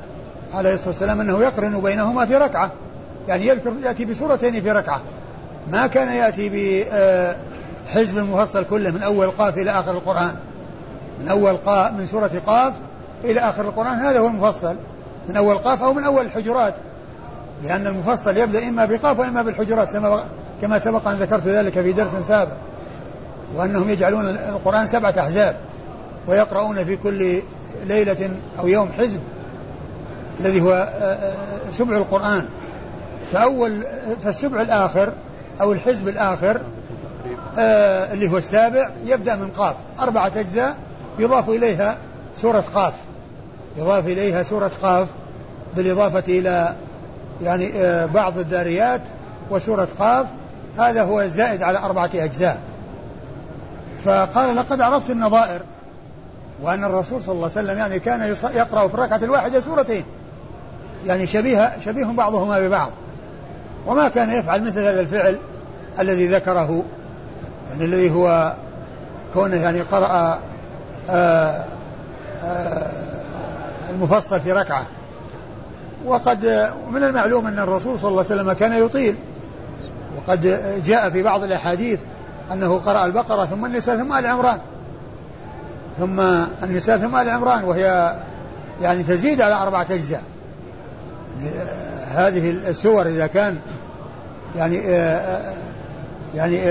عليه 0.53 0.73
الصلاة 0.73 0.89
والسلام 0.89 1.21
أنه 1.21 1.39
يقرن 1.41 1.81
بينهما 1.81 2.25
في 2.25 2.35
ركعة. 2.35 2.71
يعني 3.27 3.47
يذكر 3.47 3.73
يأتي 3.83 4.05
بسورتين 4.05 4.61
في 4.61 4.71
ركعة. 4.71 5.01
ما 5.71 5.87
كان 5.87 6.09
يأتي 6.09 6.49
بحزب 6.49 8.17
المفصل 8.17 8.65
كله 8.65 8.91
من 8.91 9.03
أول 9.03 9.31
قاف 9.31 9.57
إلى 9.57 9.71
آخر 9.71 9.91
القرآن. 9.91 10.35
من 11.21 11.27
أول 11.27 11.53
قاف 11.53 11.93
من 11.93 12.05
سورة 12.05 12.31
قاف 12.47 12.73
إلى 13.23 13.39
آخر 13.39 13.61
القرآن 13.61 13.99
هذا 13.99 14.19
هو 14.19 14.27
المفصل. 14.27 14.75
من 15.29 15.37
أول 15.37 15.55
قاف 15.55 15.83
أو 15.83 15.93
من 15.93 16.03
أول 16.03 16.25
الحجرات. 16.25 16.73
لأن 17.63 17.87
المفصل 17.87 18.37
يبدأ 18.37 18.67
إما 18.67 18.85
بقاف 18.85 19.19
وإما 19.19 19.41
بالحجرات 19.41 19.89
كما 20.61 20.79
سبق 20.79 21.07
أن 21.07 21.15
ذكرت 21.15 21.47
ذلك 21.47 21.73
في 21.73 21.93
درس 21.93 22.15
سابق 22.15 22.57
وأنهم 23.55 23.89
يجعلون 23.89 24.29
القرآن 24.29 24.87
سبعة 24.87 25.13
أحزاب 25.19 25.55
ويقرؤون 26.27 26.85
في 26.85 26.95
كل 26.95 27.41
ليلة 27.85 28.29
أو 28.59 28.67
يوم 28.67 28.91
حزب 28.91 29.19
الذي 30.39 30.61
هو 30.61 30.71
آه، 30.71 31.05
آه، 31.05 31.33
سبع 31.71 31.97
القرآن. 31.97 32.45
فأول 33.31 33.83
فالسبع 34.23 34.61
الآخر 34.61 35.11
أو 35.61 35.73
الحزب 35.73 36.07
الآخر 36.07 36.61
آه 37.57 38.13
اللي 38.13 38.31
هو 38.31 38.37
السابع 38.37 38.89
يبدأ 39.05 39.35
من 39.35 39.49
قاف. 39.49 39.75
أربعة 39.99 40.31
أجزاء 40.35 40.75
يضاف 41.19 41.49
إليها 41.49 41.97
سورة 42.35 42.63
قاف. 42.75 42.93
يضاف 43.77 44.07
إليها 44.07 44.43
سورة 44.43 44.71
قاف 44.81 45.07
بالإضافة 45.75 46.23
إلى 46.27 46.75
يعني 47.43 47.71
بعض 48.07 48.37
الداريات 48.37 49.01
وسورة 49.49 49.87
قاف 49.99 50.25
هذا 50.77 51.03
هو 51.03 51.21
الزائد 51.21 51.63
على 51.63 51.79
أربعة 51.79 52.09
أجزاء. 52.15 52.61
فقال 54.05 54.55
لقد 54.55 54.81
عرفت 54.81 55.09
النظائر 55.09 55.61
وأن 56.61 56.83
الرسول 56.83 57.23
صلى 57.23 57.31
الله 57.31 57.51
عليه 57.55 57.67
وسلم 57.67 57.77
يعني 57.77 57.99
كان 57.99 58.35
يقرأ 58.55 58.87
في 58.87 58.93
الركعة 58.93 59.17
الواحدة 59.17 59.59
سورتين. 59.59 60.03
يعني 61.05 61.27
شبيه 61.27 61.79
شبيه 61.79 62.05
بعضهما 62.05 62.59
ببعض. 62.59 62.91
وما 63.87 64.07
كان 64.07 64.29
يفعل 64.29 64.63
مثل 64.63 64.79
هذا 64.79 65.01
الفعل 65.01 65.39
الذي 65.99 66.27
ذكره 66.27 66.83
يعني 67.69 67.85
الذي 67.85 68.11
هو 68.11 68.53
كونه 69.33 69.55
يعني 69.55 69.81
قرأ 69.81 70.07
آآ 70.07 70.39
آه، 71.09 71.65
آآ 72.43 72.45
آه، 72.45 73.89
المفصل 73.89 74.39
في 74.39 74.51
ركعة. 74.51 74.85
وقد 76.05 76.71
من 76.91 77.03
المعلوم 77.03 77.47
أن 77.47 77.59
الرسول 77.59 77.99
صلى 77.99 78.09
الله 78.09 78.23
عليه 78.23 78.35
وسلم 78.41 78.53
كان 78.53 78.85
يطيل. 78.85 79.15
وقد 80.17 80.59
جاء 80.85 81.09
في 81.09 81.23
بعض 81.23 81.43
الأحاديث 81.43 81.99
أنه 82.51 82.77
قرأ 82.77 83.05
البقرة 83.05 83.45
ثم 83.45 83.65
النساء 83.65 83.97
ثم 83.97 84.13
آل 84.13 84.25
عمران. 84.25 84.59
ثم 85.99 86.19
النساء 86.63 86.97
ثم 86.97 87.15
آل 87.15 87.29
عمران 87.29 87.63
وهي 87.63 88.15
يعني 88.81 89.03
تزيد 89.03 89.41
على 89.41 89.55
أربعة 89.55 89.87
أجزاء. 89.91 90.23
هذه 92.15 92.49
السور 92.49 93.07
إذا 93.07 93.27
كان 93.27 93.57
يعني 94.57 94.77
يعني 96.35 96.61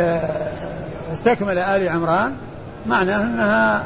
استكمل 1.13 1.59
آل 1.59 1.89
عمران 1.89 2.33
معناه 2.87 3.23
أنها 3.23 3.85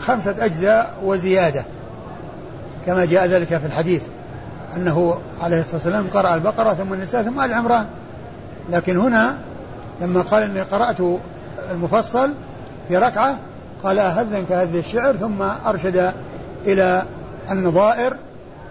خمسة 0.00 0.34
أجزاء 0.38 0.94
وزيادة. 1.04 1.64
كما 2.86 3.04
جاء 3.04 3.26
ذلك 3.26 3.58
في 3.58 3.66
الحديث 3.66 4.02
أنه 4.76 5.18
عليه 5.40 5.60
الصلاة 5.60 5.74
والسلام 5.74 6.10
قرأ 6.10 6.34
البقرة 6.34 6.74
ثم 6.74 6.92
النساء 6.92 7.22
ثم 7.22 7.40
آل 7.40 7.54
عمران. 7.54 7.86
لكن 8.70 8.96
هنا 8.96 9.38
لما 10.00 10.22
قال 10.22 10.42
إني 10.42 10.62
قرأت 10.62 10.96
المفصل 11.70 12.30
في 12.88 12.96
ركعة 12.96 13.38
قال 13.82 13.98
هذا 13.98 14.44
كهذ 14.48 14.76
الشعر 14.76 15.16
ثم 15.16 15.42
أرشد 15.66 16.12
إلى 16.66 17.02
النظائر 17.50 18.16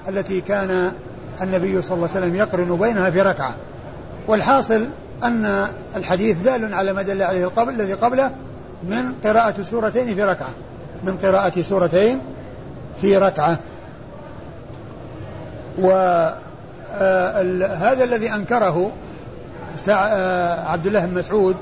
التي 0.07 0.41
كان 0.41 0.91
النبي 1.41 1.81
صلى 1.81 1.95
الله 1.95 2.09
عليه 2.15 2.19
وسلم 2.19 2.35
يقرن 2.35 2.77
بينها 2.77 3.09
في 3.09 3.21
ركعة. 3.21 3.53
والحاصل 4.27 4.85
أن 5.23 5.67
الحديث 5.95 6.37
دال 6.37 6.73
على 6.73 6.93
ما 6.93 7.01
دل 7.01 7.21
عليه 7.21 7.43
القبل 7.43 7.73
الذي 7.73 7.93
قبله 7.93 8.31
من 8.83 9.13
قراءة 9.23 9.61
سورتين 9.61 10.15
في 10.15 10.23
ركعة 10.23 10.49
من 11.03 11.17
قراءة 11.17 11.61
سورتين 11.61 12.19
في 13.01 13.17
ركعة. 13.17 13.57
وهذا 15.79 16.37
آه، 16.93 18.03
الذي 18.03 18.33
أنكره 18.33 18.91
آه، 19.89 20.65
عبد 20.65 20.87
الله 20.87 21.05
بن 21.05 21.13
مسعود 21.13 21.55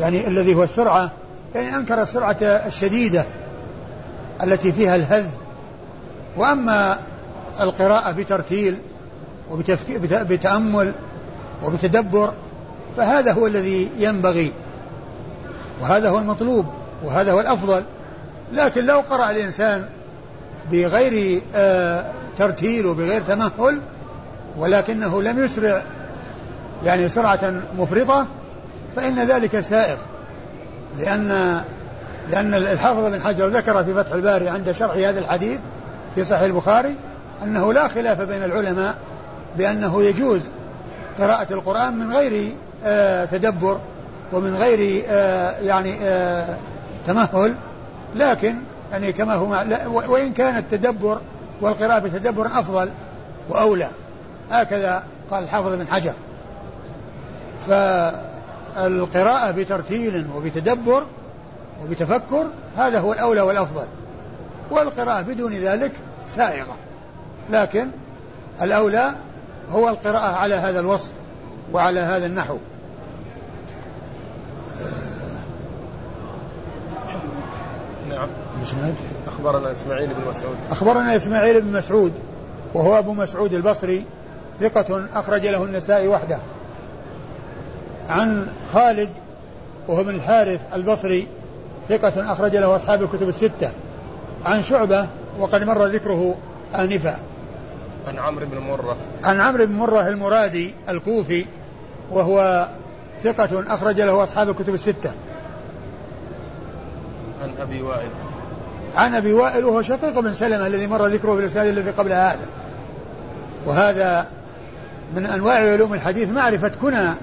يعني 0.00 0.28
الذي 0.28 0.54
هو 0.54 0.62
السرعة 0.62 1.10
يعني 1.54 1.76
أنكر 1.76 2.02
السرعة 2.02 2.36
الشديدة 2.42 3.24
التي 4.42 4.72
فيها 4.72 4.96
الهذ. 4.96 5.26
وأما 6.36 6.98
القراءة 7.60 8.10
بترتيل 8.12 8.78
وبتأمل 9.50 10.92
وبتدبر 11.64 12.32
فهذا 12.96 13.32
هو 13.32 13.46
الذي 13.46 13.88
ينبغي. 13.98 14.52
وهذا 15.82 16.08
هو 16.08 16.18
المطلوب 16.18 16.66
وهذا 17.04 17.32
هو 17.32 17.40
الأفضل. 17.40 17.82
لكن 18.52 18.84
لو 18.84 19.00
قرأ 19.00 19.30
الإنسان 19.30 19.84
بغير 20.72 21.42
آه 21.54 22.04
ترتيل 22.38 22.86
وبغير 22.86 23.22
تمهل 23.22 23.80
ولكنه 24.58 25.22
لم 25.22 25.44
يسرع 25.44 25.82
يعني 26.84 27.08
سرعة 27.08 27.52
مفرطة 27.78 28.26
فإن 28.96 29.26
ذلك 29.26 29.60
سائغ. 29.60 29.96
لأن 30.98 31.60
لأن 32.30 32.54
الحافظ 32.54 33.04
بن 33.04 33.22
حجر 33.22 33.46
ذكر 33.46 33.84
في 33.84 33.94
فتح 33.94 34.12
الباري 34.12 34.48
عند 34.48 34.72
شرح 34.72 34.96
هذا 34.96 35.20
الحديث 35.20 35.58
في 36.14 36.24
صحيح 36.24 36.42
البخاري 36.42 36.94
أنه 37.42 37.72
لا 37.72 37.88
خلاف 37.88 38.20
بين 38.20 38.44
العلماء 38.44 38.94
بأنه 39.58 40.02
يجوز 40.02 40.42
قراءة 41.18 41.52
القرآن 41.52 41.98
من 41.98 42.12
غير 42.12 42.52
آه 42.84 43.24
تدبر 43.24 43.80
ومن 44.32 44.54
غير 44.56 45.04
آه 45.08 45.58
يعني 45.60 45.94
آه 46.02 46.56
تمهل. 47.06 47.54
لكن 48.16 48.56
يعني 48.92 49.12
كما 49.12 49.34
هو 49.34 49.64
وإن 50.08 50.32
كان 50.32 50.56
التدبر 50.56 51.20
والقراءة 51.60 51.98
بتدبر 51.98 52.46
أفضل 52.46 52.90
وأولى. 53.48 53.88
هكذا 54.50 55.02
قال 55.30 55.44
الحافظ 55.44 55.74
بن 55.74 55.86
حجر. 55.88 56.12
فالقراءة 57.66 59.50
بترتيل 59.50 60.26
وبتدبر 60.36 61.04
وبتفكر 61.82 62.46
هذا 62.76 63.00
هو 63.00 63.12
الأولى 63.12 63.40
والأفضل 63.40 63.86
والقراءة 64.70 65.22
بدون 65.22 65.52
ذلك 65.52 65.92
سائغة. 66.28 66.76
لكن 67.50 67.88
الأولى 68.62 69.10
هو 69.72 69.88
القراءة 69.88 70.36
على 70.36 70.54
هذا 70.54 70.80
الوصف 70.80 71.10
وعلى 71.72 72.00
هذا 72.00 72.26
النحو. 72.26 72.56
نعم. 78.08 78.28
أخبرنا 79.26 79.72
إسماعيل 79.72 80.14
بن 80.14 80.30
مسعود. 80.30 80.56
أخبرنا 80.70 81.16
إسماعيل 81.16 81.60
بن 81.60 81.72
مسعود 81.72 82.12
وهو 82.74 82.98
أبو 82.98 83.12
مسعود 83.12 83.52
البصري 83.52 84.04
ثقة 84.60 85.06
أخرج 85.14 85.46
له 85.46 85.64
النسائي 85.64 86.08
وحده. 86.08 86.38
عن 88.08 88.46
خالد 88.72 89.08
وهو 89.88 90.00
ابن 90.00 90.14
الحارث 90.14 90.60
البصري 90.74 91.26
ثقة 91.88 92.32
أخرج 92.32 92.56
له 92.56 92.76
أصحاب 92.76 93.02
الكتب 93.02 93.28
الستة. 93.28 93.72
عن 94.44 94.62
شعبة 94.62 95.08
وقد 95.38 95.64
مر 95.64 95.86
ذكره 95.86 96.34
آنفا. 96.74 97.18
عن 98.08 98.18
عمرو 98.18 98.46
بن 98.46 98.58
مرة. 98.58 98.96
عن 99.22 99.40
عمرو 99.40 99.66
بن 99.66 99.72
مرة 99.72 100.08
المرادي 100.08 100.74
الكوفي 100.88 101.44
وهو 102.10 102.68
ثقة 103.24 103.74
أخرج 103.74 104.00
له 104.00 104.24
أصحاب 104.24 104.50
الكتب 104.50 104.74
الستة. 104.74 105.12
عن 107.42 107.50
أبي 107.60 107.82
وائل. 107.82 108.08
عن 108.94 109.14
أبي 109.14 109.32
وائل 109.32 109.64
وهو 109.64 109.82
شقيق 109.82 110.20
بن 110.20 110.34
سلمة 110.34 110.66
الذي 110.66 110.86
مر 110.86 111.06
ذكره 111.06 111.32
في 111.32 111.38
الرسالة 111.38 111.70
الذي 111.70 111.90
قبل 111.90 112.12
هذا. 112.12 112.46
وهذا 113.66 114.26
من 115.16 115.26
أنواع 115.26 115.72
علوم 115.72 115.94
الحديث 115.94 116.28
معرفة 116.28 116.72
كنى 116.82 117.14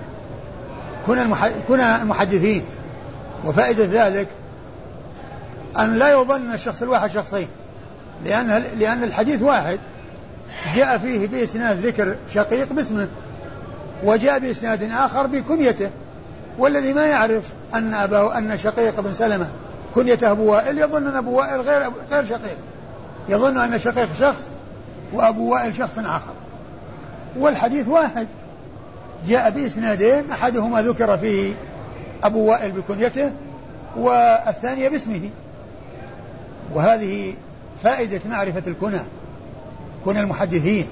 كنى 1.07 1.35
كنى 1.67 1.95
المحدثين. 1.95 2.63
وفائدة 3.45 4.07
ذلك 4.07 4.27
أن 5.79 5.93
لا 5.93 6.11
يظن 6.11 6.53
الشخص 6.53 6.81
الواحد 6.81 7.09
شخصين. 7.09 7.47
لأن 8.25 8.63
لأن 8.79 9.03
الحديث 9.03 9.41
واحد 9.41 9.79
جاء 10.75 10.97
فيه 10.97 11.27
بإسناد 11.27 11.85
ذكر 11.85 12.15
شقيق 12.33 12.73
باسمه 12.73 13.07
وجاء 14.03 14.39
بإسناد 14.39 14.91
آخر 14.91 15.27
بكنيته. 15.27 15.89
والذي 16.57 16.93
ما 16.93 17.05
يعرف 17.05 17.43
أن 17.73 17.93
أبا 17.93 18.37
أن 18.37 18.57
شقيق 18.57 18.99
بن 18.99 19.13
سلمة 19.13 19.47
كنيته 19.95 20.31
أبو 20.31 20.51
وائل 20.51 20.77
يظن 20.77 21.07
أن 21.07 21.15
أبو 21.15 21.37
وائل 21.37 21.61
غير 21.61 21.91
غير 22.11 22.25
شقيق. 22.25 22.57
يظن 23.29 23.57
أن 23.57 23.79
شقيق 23.79 24.09
شخص 24.19 24.49
وأبو 25.13 25.53
وائل 25.53 25.75
شخص 25.75 25.97
آخر. 25.97 26.33
والحديث 27.37 27.87
واحد. 27.87 28.27
جاء 29.27 29.49
بإسنادين 29.49 30.31
أحدهما 30.31 30.81
ذكر 30.81 31.17
فيه 31.17 31.53
أبو 32.23 32.49
وائل 32.49 32.71
بكنيته 32.71 33.31
والثانية 33.97 34.89
باسمه. 34.89 35.29
وهذه 36.73 37.33
فائدة 37.83 38.21
معرفة 38.25 38.63
الكنى 38.67 38.99
كنى 40.05 40.19
المحدثين. 40.19 40.87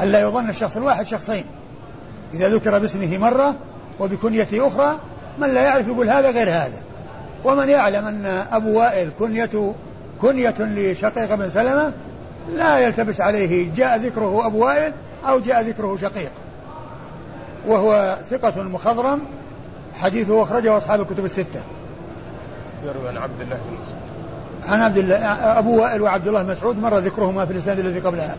ألا 0.00 0.20
يظن 0.20 0.48
الشخص 0.48 0.76
الواحد 0.76 1.06
شخصين؟ 1.06 1.44
إذا 2.34 2.48
ذكر 2.48 2.78
باسمه 2.78 3.18
مرة 3.18 3.54
وبكنيته 4.00 4.66
أخرى 4.66 4.98
من 5.38 5.54
لا 5.54 5.62
يعرف 5.62 5.86
يقول 5.86 6.10
هذا 6.10 6.30
غير 6.30 6.48
هذا. 6.48 6.82
ومن 7.44 7.68
يعلم 7.68 8.06
أن 8.06 8.44
أبو 8.52 8.78
وائل 8.78 9.10
كنية 9.18 9.74
كنية 10.22 10.54
لشقيق 10.58 11.34
بن 11.34 11.48
سلمة 11.48 11.92
لا 12.54 12.78
يلتبس 12.78 13.20
عليه 13.20 13.74
جاء 13.76 13.98
ذكره 13.98 14.46
أبو 14.46 14.64
وائل 14.64 14.92
أو 15.28 15.40
جاء 15.40 15.62
ذكره 15.62 15.96
شقيق. 15.96 16.30
وهو 17.66 18.16
ثقة 18.30 18.62
مخضرم 18.62 19.20
حديثه 19.94 20.42
أخرجه 20.42 20.76
أصحاب 20.76 21.00
الكتب 21.00 21.24
الستة. 21.24 21.62
يروي 22.84 23.08
عن 23.08 23.16
عبد 23.16 23.40
الله 23.40 23.56
بن 23.56 23.74
مسعود. 23.82 24.10
عن 24.68 24.80
عبد 24.80 24.98
الله 24.98 25.16
أبو 25.58 25.82
وائل 25.82 26.02
وعبد 26.02 26.28
الله 26.28 26.42
مسعود 26.42 26.78
مر 26.78 26.98
ذكرهما 26.98 27.46
في 27.46 27.52
الإسناد 27.52 27.78
الذي 27.78 28.00
قبلها 28.00 28.36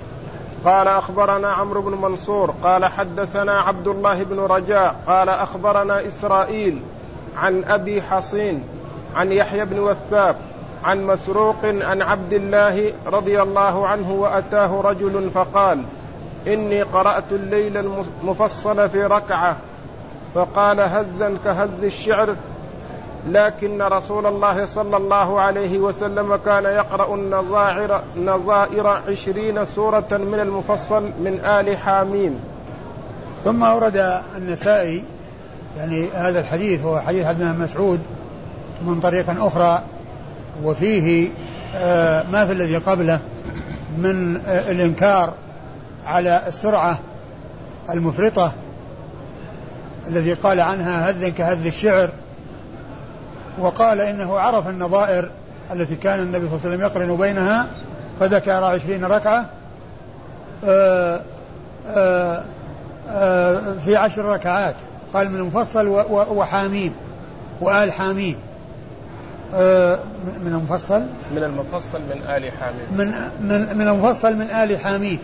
قال 0.65 0.88
أخبرنا 0.88 1.47
عمرو 1.47 1.82
بن 1.82 2.01
منصور 2.01 2.53
قال 2.63 2.86
حدثنا 2.86 3.59
عبد 3.59 3.88
الله 3.88 4.24
بن 4.24 4.39
رجاء 4.39 4.95
قال 5.07 5.30
أخبرنا 5.30 6.07
إسرائيل 6.07 6.82
عن 7.38 7.63
أبي 7.63 8.01
حصين 8.01 8.63
عن 9.15 9.32
يحيى 9.32 9.65
بن 9.65 9.80
وثاب 9.80 10.36
عن 10.84 11.03
مسروق 11.05 11.65
عن 11.65 12.01
عبد 12.01 12.34
الله 12.34 12.93
رضي 13.05 13.41
الله 13.41 13.88
عنه 13.88 14.11
وأتاه 14.11 14.82
رجل 14.82 15.30
فقال 15.34 15.84
إني 16.47 16.81
قرأت 16.81 17.31
الليل 17.31 17.77
المفصل 17.77 18.89
في 18.89 19.03
ركعة 19.03 19.55
فقال 20.35 20.79
هزا 20.79 21.37
كهز 21.45 21.69
الشعر 21.83 22.35
لكن 23.29 23.81
رسول 23.81 24.25
الله 24.25 24.65
صلى 24.65 24.97
الله 24.97 25.41
عليه 25.41 25.79
وسلم 25.79 26.35
كان 26.35 26.63
يقرأ 26.63 27.15
النظائر, 27.15 28.01
نظائر 28.17 28.87
عشرين 28.87 29.65
سورة 29.65 30.07
من 30.11 30.39
المفصل 30.39 31.03
من 31.03 31.39
آل 31.45 31.77
حاميم. 31.77 32.39
ثم 33.43 33.63
أورد 33.63 34.21
النسائي 34.37 35.03
يعني 35.77 36.07
هذا 36.09 36.39
الحديث 36.39 36.81
هو 36.81 36.99
حديث 36.99 37.25
عبد 37.25 37.43
مسعود 37.43 37.99
من 38.85 38.99
طريق 38.99 39.29
أخرى 39.45 39.81
وفيه 40.63 41.27
آه، 41.75 42.23
ما 42.31 42.45
في 42.45 42.51
الذي 42.51 42.77
قبله 42.77 43.19
من 43.97 44.41
آه، 44.47 44.71
الإنكار 44.71 45.33
على 46.05 46.41
السرعة 46.47 46.99
المفرطة 47.89 48.51
الذي 50.07 50.33
قال 50.33 50.59
عنها 50.59 51.09
هذ 51.09 51.29
كهذ 51.29 51.65
الشعر 51.65 52.09
وقال 53.59 54.01
إنه 54.01 54.39
عرف 54.39 54.67
النظائر 54.67 55.29
التي 55.71 55.95
كان 55.95 56.19
النبي 56.19 56.47
صلى 56.47 56.55
الله 56.55 56.65
عليه 56.65 56.75
وسلم 56.75 56.81
يقرن 56.81 57.17
بينها 57.17 57.67
فذكر 58.19 58.63
عشرين 58.63 59.05
ركعة 59.05 59.45
آآ 60.65 61.15
آه، 61.15 61.21
آآ 61.87 62.43
آآ 63.09 63.79
في 63.85 63.95
عشر 63.95 64.25
ركعات. 64.25 64.75
قال 65.13 65.31
من 65.31 65.35
المفصل 65.35 65.87
وحاميم 66.09 66.93
وآل 67.61 67.91
حاميم. 67.91 68.35
من 70.43 70.53
المفصل؟ 70.53 71.01
من 71.35 71.43
المفصل 71.43 72.01
من 72.01 72.21
آل 72.21 72.51
حاميم. 72.51 72.87
من 72.91 73.13
من 73.41 73.77
من 73.77 73.87
المفصل 73.87 74.35
من 74.35 74.49
آل 74.49 74.79
حاميم. 74.79 75.19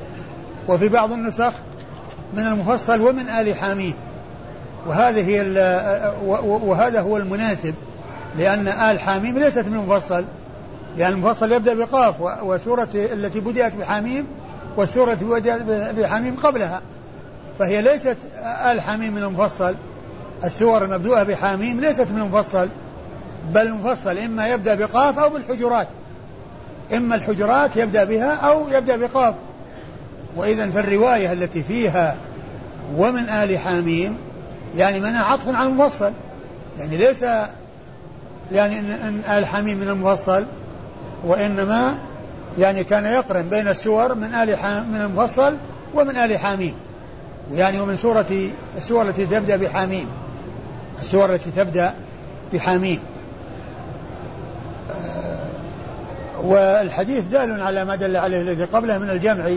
وفي 0.68 0.90
بعض 0.90 1.12
النسخ 1.12 1.52
من 2.34 2.48
المفصل 2.48 3.02
ومن 3.02 3.30
آل 3.30 3.56
حاميم 3.56 3.94
وهذه 4.88 5.28
هي 5.28 5.42
وهذا 6.42 7.02
هو 7.02 7.18
المناسب 7.18 7.74
لأن 8.38 8.68
آل 8.68 9.00
حاميم 9.00 9.38
ليست 9.38 9.66
من 9.68 9.74
المفصل 9.74 10.26
لأن 10.98 11.14
المفصل 11.14 11.52
يبدأ 11.52 11.74
بقاف 11.74 12.16
وسورة 12.44 12.90
التي 12.94 13.40
بدأت 13.40 13.76
بحاميم 13.76 14.28
والسورة 14.78 15.14
التي 15.14 15.26
بدأت 15.26 15.62
بحاميم 15.96 16.36
قبلها. 16.36 16.82
فهي 17.60 17.82
ليست 17.82 18.18
آل 18.72 18.82
حاميم 18.82 19.14
من 19.14 19.24
المفصل 19.24 19.76
السور 20.44 20.84
المبدوءة 20.84 21.24
بحاميم 21.24 21.82
ليست 21.82 22.12
من 22.12 22.22
المفصل 22.22 22.70
بل 23.54 23.62
المفصل 23.62 24.18
إما 24.18 24.48
يبدأ 24.48 24.76
بقاف 24.76 25.20
أو 25.20 25.30
بالحجرات. 25.30 25.88
إما 26.96 27.16
الحجرات 27.16 27.76
يبدأ 27.78 28.04
بها 28.04 28.36
أو 28.36 28.70
يبدأ 28.70 28.96
بقاف. 28.96 29.34
وإذا 30.38 30.70
فالرواية 30.70 31.34
التي 31.34 31.64
فيها 31.64 32.16
ومن 32.98 33.30
آل 33.30 33.60
حاميم 33.60 34.18
يعني 34.78 35.00
منها 35.00 35.24
عطف 35.24 35.56
على 35.56 35.70
المفصل. 35.70 36.12
يعني 36.80 36.98
ليس 36.98 37.26
يعني 38.52 38.80
ان 38.80 39.22
آل 39.30 39.46
حميم 39.46 39.78
من 39.78 39.90
المفصل 39.90 40.46
وإنما 41.24 41.98
يعني 42.58 42.84
كان 42.84 43.06
يقرن 43.06 43.50
بين 43.50 43.68
السور 43.68 44.16
من 44.16 44.56
حام 44.56 44.92
من 44.92 45.02
المفصل 45.02 45.58
ومن 45.94 46.18
آل 46.18 46.38
حاميم. 46.38 46.74
يعني 47.52 47.80
ومن 47.80 47.96
سورة 47.96 48.50
السور 48.78 49.10
التي 49.10 49.26
تبدأ 49.26 49.56
بحاميم. 49.56 50.08
السور 51.00 51.34
التي 51.34 51.52
تبدأ 51.52 51.94
بحاميم. 52.54 53.00
آه، 54.92 55.52
والحديث 56.44 57.24
دال 57.24 57.62
على 57.62 57.86
ما 57.86 57.96
دل 57.96 58.18
عليه 58.18 58.42
الذي 58.42 58.64
قبله 58.64 58.98
من 58.98 59.10
الجمع 59.10 59.50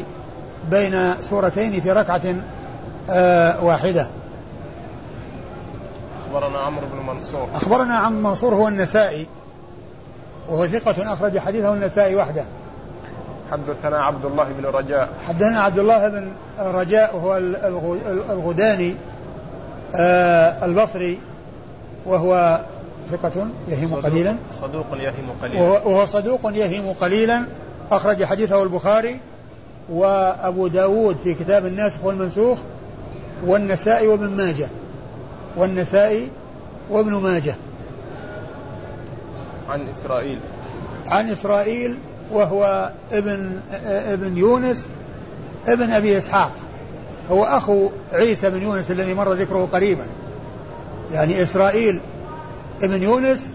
بين 0.71 1.15
سورتين 1.23 1.81
في 1.81 1.93
ركعة 1.93 2.35
آه، 3.11 3.65
واحدة. 3.65 4.07
أخبرنا 6.27 6.59
عمرو 6.59 6.87
بن 6.87 7.07
منصور. 7.07 7.49
أخبرنا 7.55 7.95
عم 7.95 8.23
منصور 8.23 8.55
هو 8.55 8.69
النسائي 8.69 9.27
وهو 10.49 10.67
ثقة 10.67 11.13
أخرج 11.13 11.39
حديثه 11.39 11.75
النسائي 11.75 12.17
وحده. 12.17 12.45
حدثنا 13.53 14.05
عبد 14.05 14.25
الله 14.25 14.45
بن 14.45 14.67
رجاء. 14.67 15.09
حدثنا 15.29 15.61
عبد 15.61 15.79
الله 15.79 16.09
بن 16.09 16.33
رجاء 16.59 17.17
وهو 17.17 17.37
الغداني 18.31 18.95
آه 19.95 20.65
البصري 20.65 21.19
وهو 22.07 22.61
ثقة 23.11 23.47
يهم 23.69 23.95
قليلا. 23.95 24.37
صدوق 24.61 24.87
يهم 24.93 25.31
قليلا. 25.43 25.63
وهو 25.63 26.05
صدوق 26.05 26.41
يهم 26.45 26.93
قليلا 27.01 27.45
أخرج 27.93 28.25
حديثه 28.25 28.63
البخاري 28.63 29.21
وأبو 29.91 30.67
داود 30.67 31.17
في 31.25 31.35
كتاب 31.35 31.67
الناسخ 31.67 32.05
والمنسوخ 32.05 32.59
والنسائي 33.47 34.07
وابن 34.07 34.31
ماجه. 34.31 34.69
والنسائي 35.57 36.29
وابن 36.91 37.13
ماجه. 37.13 37.55
عن 39.69 39.89
إسرائيل. 39.89 40.39
عن 41.07 41.31
إسرائيل 41.31 41.99
وهو 42.33 42.91
ابن 43.13 43.61
ابن 43.85 44.37
يونس 44.39 44.89
ابن 45.67 45.91
أبي 45.91 46.19
إسحاق. 46.19 46.53
هو 47.31 47.45
أخو 47.45 47.89
عيسى 48.13 48.51
بن 48.51 48.63
يونس 48.63 48.91
الذي 48.91 49.15
مر 49.15 49.33
ذكره 49.33 49.69
قريبا. 49.73 50.07
يعني 51.13 51.43
إسرائيل 51.43 52.01
ابن 52.83 53.03
يونس 53.03 53.51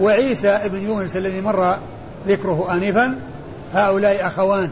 وعيسى 0.00 0.48
ابن 0.48 0.82
يونس 0.82 1.16
الذي 1.16 1.40
مر 1.40 1.76
ذكره 2.28 2.68
آنفا. 2.72 3.18
هؤلاء 3.72 4.26
أخوان. 4.26 4.70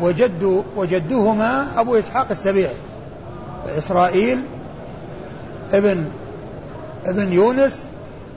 وجد 0.00 0.64
وجدهما 0.76 1.80
أبو 1.80 1.98
إسحاق 1.98 2.26
السبيعي 2.30 2.76
إسرائيل 3.66 4.44
ابن 5.72 6.10
ابن 7.06 7.32
يونس 7.32 7.86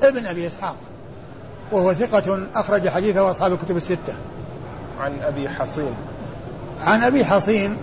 ابن 0.03 0.26
أبي 0.26 0.47
إسحاق 0.47 0.76
وهو 1.72 1.93
ثقة 1.93 2.39
أخرج 2.55 2.89
حديثه 2.89 3.32
أصحاب 3.32 3.53
الكتب 3.53 3.78
الستة. 3.78 4.14
عن 4.99 5.12
أبي 5.22 5.49
حصين. 5.49 5.93
عن 6.80 7.03
أبي 7.03 7.26
حصين 7.26 7.78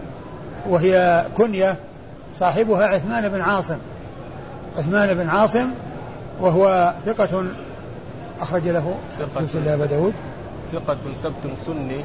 وهي 0.68 1.24
كنية 1.37 1.76
صاحبها 2.35 2.87
عثمان 2.87 3.29
بن 3.29 3.41
عاصم. 3.41 3.79
عثمان 4.76 5.14
بن 5.14 5.29
عاصم 5.29 5.70
وهو 6.41 6.95
ثقة 7.07 7.45
أخرج 8.41 8.68
له 8.68 8.95
ثقة 9.18 9.74
أبا 9.74 9.87
داود 9.87 10.14
ثقة 10.72 10.99
ثبت 11.22 11.53
سني 11.66 12.05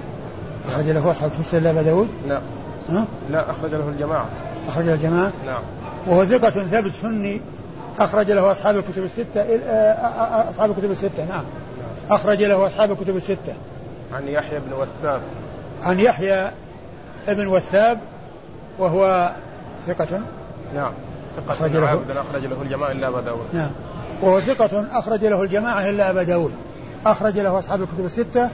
أخرج 0.68 0.90
له 0.90 1.12
أصحاب 1.12 1.32
كتب 1.32 1.66
أبا 1.66 1.82
داود؟ 1.82 2.08
لا. 2.28 2.42
ها؟ 2.90 3.06
لا 3.32 3.52
أخرج 3.52 3.72
له 3.72 3.90
الجماعة. 3.90 4.26
أخرج 4.68 4.86
له 4.86 4.94
الجماعة؟ 4.94 5.32
نعم. 5.46 5.62
وهو 6.08 6.26
ثقة 6.26 6.50
ثابت 6.50 6.92
سني 6.92 7.42
أخرج 8.00 8.32
له 8.32 8.52
أصحاب 8.52 8.78
الكتب 8.78 9.04
الستة 9.04 9.42
آه، 9.42 10.50
أصحاب 10.50 10.72
الكتب 10.72 10.92
الستة 10.92 11.26
نعم. 11.26 11.46
أخرج 12.12 12.44
له 12.44 12.66
أصحاب 12.66 12.92
الكتب 12.92 13.16
الستة. 13.16 13.54
عن 14.14 14.28
يحيى 14.28 14.60
بن 14.60 14.74
وثاب. 14.74 15.22
عن 15.82 16.00
يحيى 16.00 16.52
بن 17.28 17.48
وثاب 17.48 18.00
وهو 18.80 19.32
ثقة؟ 19.88 20.22
نعم. 20.76 20.92
ثقة 21.38 21.54
أخرج 21.54 21.72
له. 21.72 21.94
أخرج 21.94 22.46
له 22.46 22.62
الجماعة 22.62 22.92
إلا 22.92 23.08
أبا 23.08 23.22
داود. 23.22 23.46
نعم. 23.54 23.72
وهو 24.22 24.40
ثقة 24.40 24.86
أخرج 24.92 25.26
له 25.26 25.42
الجماعة 25.42 25.90
إلا 25.90 26.10
أبا 26.10 26.24
داود. 26.24 26.54
أخرج 27.06 27.40
له 27.40 27.60
أصحاب 27.60 27.82
الكتب 27.82 28.06
الستة 28.06 28.50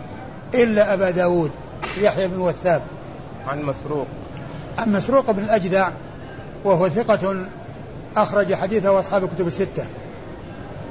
إلا 0.53 0.93
أبا 0.93 1.11
داود. 1.11 1.51
يحيى 1.97 2.27
بن 2.27 2.39
وثاب. 2.39 2.81
عن 3.47 3.63
مسروق. 3.63 4.07
عن 4.77 4.91
مسروق 4.91 5.31
بن 5.31 5.43
الأجدع 5.43 5.89
وهو 6.63 6.89
ثقة 6.89 7.45
أخرج 8.17 8.53
حديثه 8.53 8.99
أصحاب 8.99 9.23
الكتب 9.23 9.47
الستة. 9.47 9.85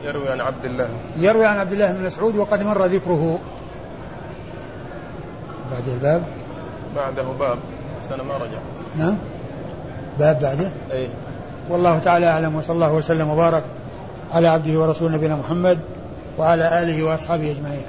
يروي 0.05 0.29
عن 0.29 0.41
عبد 0.41 0.65
الله. 0.65 0.89
يروي 1.17 1.47
عن 1.47 1.59
عبد 1.59 1.73
الله 1.73 1.93
بن 1.93 2.07
مسعود 2.07 2.37
وقد 2.37 2.63
مر 2.63 2.85
ذكره. 2.85 3.39
بعد 5.73 5.89
الباب. 5.89 6.23
بعده 6.97 7.23
باب. 7.23 7.59
سنة 8.09 8.23
ما 8.23 8.35
رجع. 8.35 8.59
نعم. 8.97 9.17
باب 10.19 10.41
بعده. 10.41 10.69
أي 10.93 11.09
والله 11.69 11.99
تعالى 11.99 12.27
أعلم 12.27 12.57
وصلى 12.57 12.75
الله 12.75 12.93
وسلم 12.93 13.31
وبارك 13.31 13.65
على 14.33 14.49
عبده 14.49 14.81
ورسوله 14.81 15.17
نبينا 15.17 15.37
محمد 15.37 15.79
وعلى 16.39 16.83
آله 16.83 17.03
وأصحابه 17.03 17.51
أجمعين. 17.51 17.83